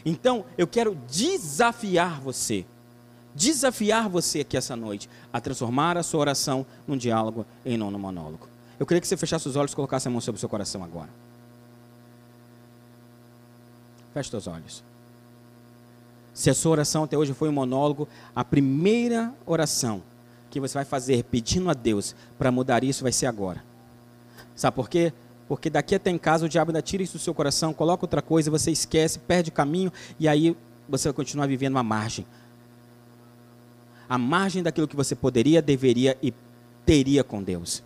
Então, 0.06 0.46
eu 0.58 0.66
quero 0.66 0.96
desafiar 1.10 2.22
você, 2.22 2.66
desafiar 3.36 4.08
você 4.10 4.42
aqui 4.42 4.58
essa 4.58 4.76
noite 4.76 5.10
a 5.32 5.42
transformar 5.42 5.98
a 5.98 6.04
sua 6.04 6.22
oração 6.22 6.66
num 6.88 6.98
diálogo 6.98 7.46
e 7.66 7.78
não 7.78 7.92
num 7.92 8.00
monólogo. 8.00 8.48
Eu 8.80 8.86
queria 8.86 9.02
que 9.02 9.08
você 9.08 9.18
fechasse 9.18 9.48
os 9.48 9.56
olhos 9.56 9.74
e 9.74 9.76
colocasse 9.76 10.08
a 10.08 10.12
mão 10.12 10.22
sobre 10.22 10.38
o 10.38 10.40
seu 10.40 10.48
coração 10.48 10.84
agora. 10.84 11.10
Feche 14.14 14.36
os 14.36 14.48
olhos. 14.48 14.84
Se 16.40 16.50
a 16.50 16.54
sua 16.54 16.72
oração 16.72 17.04
até 17.04 17.18
hoje 17.18 17.34
foi 17.34 17.50
um 17.50 17.52
monólogo, 17.52 18.08
a 18.34 18.46
primeira 18.46 19.36
oração 19.46 20.02
que 20.50 20.58
você 20.58 20.74
vai 20.74 20.86
fazer 20.86 21.26
pedindo 21.26 21.70
a 21.70 21.74
Deus 21.74 22.16
para 22.38 22.50
mudar 22.50 22.82
isso 22.82 23.04
vai 23.04 23.12
ser 23.12 23.26
agora. 23.26 23.62
Sabe 24.56 24.74
por 24.74 24.90
quê? 24.90 25.12
Porque 25.50 25.70
daqui 25.70 25.96
até 25.96 26.10
em 26.10 26.18
casa 26.18 26.46
o 26.46 26.48
diabo 26.48 26.72
ainda 26.72 26.82
tira 26.82 27.04
isso 27.04 27.18
do 27.18 27.20
seu 27.20 27.34
coração, 27.34 27.74
coloca 27.74 28.06
outra 28.06 28.22
coisa, 28.22 28.50
você 28.50 28.72
esquece, 28.72 29.20
perde 29.20 29.50
o 29.50 29.52
caminho 29.52 29.92
e 30.18 30.30
aí 30.30 30.56
você 30.88 31.10
vai 31.10 31.14
continuar 31.14 31.46
vivendo 31.46 31.74
uma 31.74 31.84
margem. 31.84 32.26
A 34.08 34.18
margem 34.18 34.64
daquilo 34.64 34.88
que 34.88 34.96
você 34.96 35.18
poderia, 35.18 35.62
deveria 35.62 36.18
e 36.24 36.34
teria 36.86 37.22
com 37.22 37.44
Deus. 37.44 37.84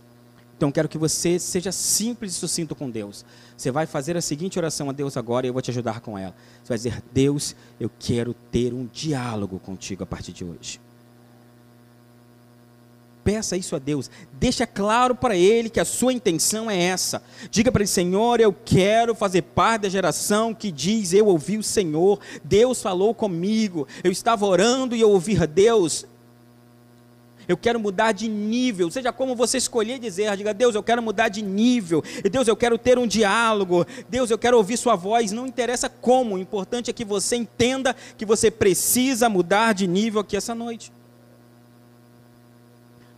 Então 0.56 0.70
quero 0.70 0.88
que 0.88 0.96
você 0.96 1.38
seja 1.38 1.72
simples 1.72 2.32
e 2.32 2.34
sucinto 2.36 2.74
com 2.74 2.88
Deus. 2.88 3.24
Você 3.56 3.70
vai 3.70 3.86
fazer 3.86 4.16
a 4.16 4.20
seguinte 4.20 4.58
oração 4.58 4.88
a 4.88 4.92
Deus 4.92 5.16
agora 5.16 5.46
e 5.46 5.48
eu 5.48 5.52
vou 5.52 5.62
te 5.62 5.70
ajudar 5.70 6.00
com 6.00 6.16
ela. 6.16 6.34
Você 6.62 6.68
vai 6.68 6.78
dizer: 6.78 7.02
Deus, 7.12 7.56
eu 7.78 7.90
quero 7.98 8.34
ter 8.52 8.72
um 8.72 8.86
diálogo 8.86 9.58
contigo 9.58 10.04
a 10.04 10.06
partir 10.06 10.32
de 10.32 10.44
hoje. 10.44 10.80
Peça 13.24 13.56
isso 13.56 13.74
a 13.74 13.78
Deus. 13.78 14.10
Deixa 14.34 14.66
claro 14.66 15.14
para 15.14 15.34
Ele 15.34 15.70
que 15.70 15.80
a 15.80 15.84
sua 15.84 16.12
intenção 16.12 16.70
é 16.70 16.78
essa. 16.78 17.22
Diga 17.50 17.72
para 17.72 17.80
Ele, 17.80 17.88
Senhor, 17.88 18.38
eu 18.38 18.52
quero 18.52 19.14
fazer 19.14 19.42
parte 19.42 19.82
da 19.82 19.88
geração 19.88 20.54
que 20.54 20.70
diz: 20.70 21.14
Eu 21.14 21.26
ouvi 21.26 21.56
o 21.56 21.62
Senhor, 21.62 22.20
Deus 22.44 22.82
falou 22.82 23.14
comigo, 23.14 23.88
eu 24.04 24.12
estava 24.12 24.44
orando 24.44 24.94
e 24.94 25.00
eu 25.00 25.10
ouvi 25.10 25.42
a 25.42 25.46
Deus. 25.46 26.06
Eu 27.46 27.56
quero 27.56 27.78
mudar 27.78 28.12
de 28.12 28.28
nível, 28.28 28.90
seja 28.90 29.12
como 29.12 29.34
você 29.34 29.58
escolher 29.58 29.98
dizer, 29.98 30.36
diga, 30.36 30.54
Deus, 30.54 30.74
eu 30.74 30.82
quero 30.82 31.02
mudar 31.02 31.28
de 31.28 31.42
nível, 31.42 32.02
Deus, 32.30 32.48
eu 32.48 32.56
quero 32.56 32.78
ter 32.78 32.98
um 32.98 33.06
diálogo, 33.06 33.86
Deus, 34.08 34.30
eu 34.30 34.38
quero 34.38 34.56
ouvir 34.56 34.76
Sua 34.76 34.96
voz, 34.96 35.32
não 35.32 35.46
interessa 35.46 35.88
como, 35.88 36.34
o 36.34 36.38
importante 36.38 36.90
é 36.90 36.92
que 36.92 37.04
você 37.04 37.36
entenda 37.36 37.94
que 38.16 38.24
você 38.24 38.50
precisa 38.50 39.28
mudar 39.28 39.72
de 39.72 39.86
nível 39.86 40.20
aqui 40.20 40.36
essa 40.36 40.54
noite. 40.54 40.92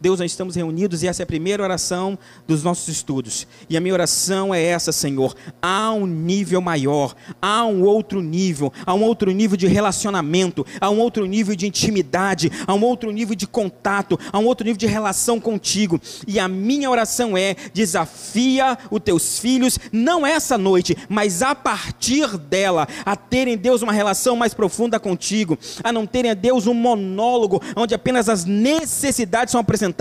Deus, 0.06 0.20
nós 0.20 0.30
estamos 0.30 0.54
reunidos 0.54 1.02
e 1.02 1.08
essa 1.08 1.22
é 1.22 1.24
a 1.24 1.26
primeira 1.26 1.64
oração 1.64 2.16
dos 2.46 2.62
nossos 2.62 2.86
estudos. 2.86 3.44
E 3.68 3.76
a 3.76 3.80
minha 3.80 3.92
oração 3.92 4.54
é 4.54 4.62
essa, 4.62 4.92
Senhor. 4.92 5.34
Há 5.60 5.90
um 5.90 6.06
nível 6.06 6.60
maior, 6.60 7.16
há 7.42 7.66
um 7.66 7.82
outro 7.82 8.22
nível, 8.22 8.72
há 8.86 8.94
um 8.94 9.02
outro 9.02 9.32
nível 9.32 9.56
de 9.56 9.66
relacionamento, 9.66 10.64
há 10.80 10.88
um 10.90 11.00
outro 11.00 11.26
nível 11.26 11.56
de 11.56 11.66
intimidade, 11.66 12.52
há 12.68 12.72
um 12.72 12.84
outro 12.84 13.10
nível 13.10 13.34
de 13.34 13.48
contato, 13.48 14.16
há 14.32 14.38
um 14.38 14.46
outro 14.46 14.64
nível 14.64 14.78
de 14.78 14.86
relação 14.86 15.40
contigo. 15.40 16.00
E 16.24 16.38
a 16.38 16.46
minha 16.46 16.88
oração 16.88 17.36
é: 17.36 17.56
desafia 17.74 18.78
os 18.92 19.00
teus 19.00 19.40
filhos, 19.40 19.76
não 19.90 20.24
essa 20.24 20.56
noite, 20.56 20.96
mas 21.08 21.42
a 21.42 21.52
partir 21.52 22.38
dela, 22.38 22.86
a 23.04 23.16
terem, 23.16 23.56
Deus, 23.56 23.82
uma 23.82 23.92
relação 23.92 24.36
mais 24.36 24.54
profunda 24.54 25.00
contigo, 25.00 25.58
a 25.82 25.90
não 25.90 26.06
terem, 26.06 26.32
Deus, 26.36 26.68
um 26.68 26.74
monólogo 26.74 27.60
onde 27.74 27.92
apenas 27.92 28.28
as 28.28 28.44
necessidades 28.44 29.50
são 29.50 29.60
apresentadas 29.60 29.95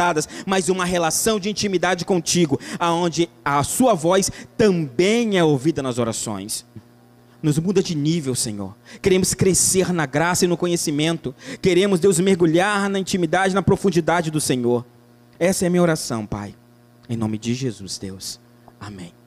mas 0.46 0.70
uma 0.70 0.86
relação 0.86 1.40
de 1.40 1.50
intimidade 1.50 2.06
contigo, 2.06 2.60
aonde 2.80 3.30
a 3.44 3.64
sua 3.64 3.94
voz 3.94 4.32
também 4.58 5.38
é 5.38 5.44
ouvida 5.44 5.82
nas 5.82 5.98
orações. 5.98 6.66
Nos 7.42 7.60
muda 7.60 7.84
de 7.84 7.96
nível, 7.96 8.34
Senhor. 8.34 8.76
Queremos 9.02 9.34
crescer 9.34 9.94
na 9.94 10.06
graça 10.06 10.46
e 10.46 10.48
no 10.48 10.58
conhecimento. 10.58 11.34
Queremos, 11.62 12.00
Deus, 12.00 12.20
mergulhar 12.20 12.90
na 12.90 12.98
intimidade, 12.98 13.54
na 13.54 13.62
profundidade 13.62 14.32
do 14.32 14.42
Senhor. 14.42 14.86
Essa 15.40 15.66
é 15.66 15.68
a 15.68 15.70
minha 15.70 15.84
oração, 15.84 16.26
Pai. 16.26 16.56
Em 17.08 17.16
nome 17.16 17.38
de 17.38 17.54
Jesus, 17.54 17.98
Deus. 17.98 18.40
Amém. 18.80 19.25